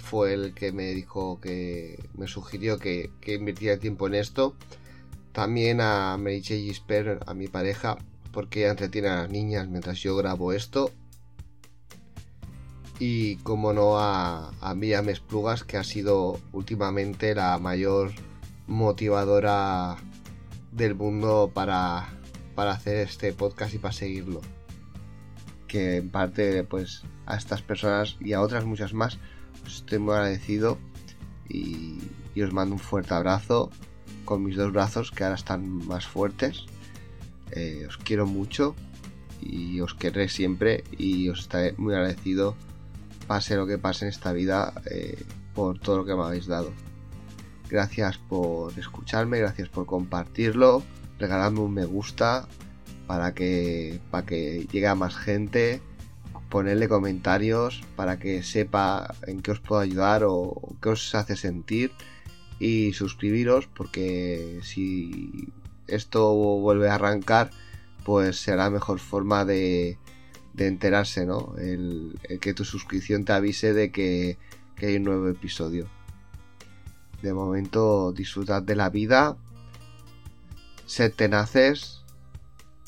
Fue 0.00 0.32
el 0.32 0.54
que 0.54 0.72
me 0.72 0.94
dijo 0.94 1.42
que 1.42 2.02
me 2.14 2.26
sugirió 2.26 2.78
que, 2.78 3.10
que 3.20 3.34
invirtiera 3.34 3.78
tiempo 3.78 4.06
en 4.06 4.14
esto. 4.14 4.56
También 5.32 5.82
a 5.82 6.16
Mary 6.16 6.42
Gisper, 6.42 7.20
a 7.26 7.34
mi 7.34 7.48
pareja, 7.48 7.98
porque 8.32 8.66
entretiene 8.66 9.08
a 9.08 9.16
las 9.16 9.30
niñas 9.30 9.68
mientras 9.68 9.98
yo 10.00 10.16
grabo 10.16 10.52
esto. 10.52 10.90
Y 12.98 13.36
como 13.36 13.72
no 13.72 13.98
a, 13.98 14.52
a 14.60 14.74
Miriam 14.74 15.08
Esplugas, 15.08 15.64
que 15.64 15.76
ha 15.76 15.84
sido 15.84 16.40
últimamente 16.52 17.34
la 17.34 17.58
mayor 17.58 18.12
motivadora 18.66 19.96
del 20.70 20.94
mundo 20.94 21.50
para, 21.52 22.08
para 22.54 22.72
hacer 22.72 22.96
este 22.96 23.32
podcast 23.32 23.74
y 23.74 23.78
para 23.78 23.92
seguirlo. 23.92 24.40
Que 25.66 25.96
en 25.96 26.10
parte, 26.10 26.64
pues, 26.64 27.02
a 27.26 27.36
estas 27.36 27.62
personas 27.62 28.16
y 28.20 28.34
a 28.34 28.40
otras 28.40 28.64
muchas 28.64 28.94
más, 28.94 29.18
pues 29.62 29.76
estoy 29.76 29.98
muy 29.98 30.14
agradecido 30.14 30.78
y 31.48 32.00
os 32.42 32.52
mando 32.52 32.74
un 32.74 32.78
fuerte 32.78 33.12
abrazo 33.12 33.70
con 34.24 34.44
mis 34.44 34.56
dos 34.56 34.72
brazos 34.72 35.10
que 35.10 35.24
ahora 35.24 35.34
están 35.34 35.86
más 35.86 36.06
fuertes 36.06 36.66
eh, 37.52 37.86
os 37.88 37.96
quiero 37.98 38.26
mucho 38.26 38.74
y 39.40 39.80
os 39.80 39.94
querré 39.94 40.28
siempre 40.28 40.84
y 40.96 41.28
os 41.28 41.40
estaré 41.40 41.74
muy 41.76 41.94
agradecido 41.94 42.56
pase 43.26 43.56
lo 43.56 43.66
que 43.66 43.78
pase 43.78 44.04
en 44.04 44.10
esta 44.10 44.32
vida 44.32 44.72
eh, 44.90 45.22
por 45.54 45.78
todo 45.78 45.98
lo 45.98 46.04
que 46.04 46.14
me 46.14 46.22
habéis 46.22 46.46
dado. 46.46 46.72
Gracias 47.68 48.18
por 48.18 48.78
escucharme, 48.78 49.38
gracias 49.38 49.68
por 49.68 49.86
compartirlo, 49.86 50.82
regaladme 51.18 51.60
un 51.60 51.72
me 51.72 51.84
gusta 51.84 52.46
para 53.06 53.34
que, 53.34 54.00
para 54.10 54.26
que 54.26 54.66
llegue 54.70 54.86
a 54.86 54.94
más 54.94 55.16
gente, 55.16 55.80
ponerle 56.52 56.86
comentarios 56.86 57.82
para 57.96 58.18
que 58.18 58.42
sepa 58.42 59.14
en 59.26 59.40
qué 59.40 59.52
os 59.52 59.60
puedo 59.60 59.80
ayudar 59.80 60.24
o 60.26 60.76
qué 60.82 60.90
os 60.90 61.14
hace 61.14 61.34
sentir 61.34 61.92
y 62.58 62.92
suscribiros 62.92 63.68
porque 63.68 64.60
si 64.62 65.48
esto 65.94 66.32
vuelve 66.34 66.88
a 66.88 66.94
arrancar, 66.94 67.50
pues 68.04 68.40
será 68.40 68.64
la 68.64 68.70
mejor 68.70 68.98
forma 68.98 69.44
de, 69.44 69.98
de 70.54 70.66
enterarse, 70.66 71.26
¿no? 71.26 71.54
El, 71.58 72.18
que 72.40 72.54
tu 72.54 72.64
suscripción 72.64 73.24
te 73.24 73.32
avise 73.32 73.72
de 73.72 73.90
que, 73.90 74.38
que, 74.76 74.86
hay 74.86 74.96
un 74.96 75.04
nuevo 75.04 75.28
episodio. 75.28 75.88
De 77.22 77.32
momento, 77.32 78.12
disfrutad 78.12 78.62
de 78.62 78.76
la 78.76 78.90
vida, 78.90 79.36
sed 80.86 81.12
tenaces, 81.14 82.04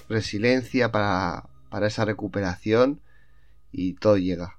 resiliencia 0.09 0.91
para, 0.91 1.49
para 1.71 1.87
esa 1.87 2.05
recuperación 2.05 3.01
y 3.71 3.95
todo 3.95 4.17
llega. 4.17 4.59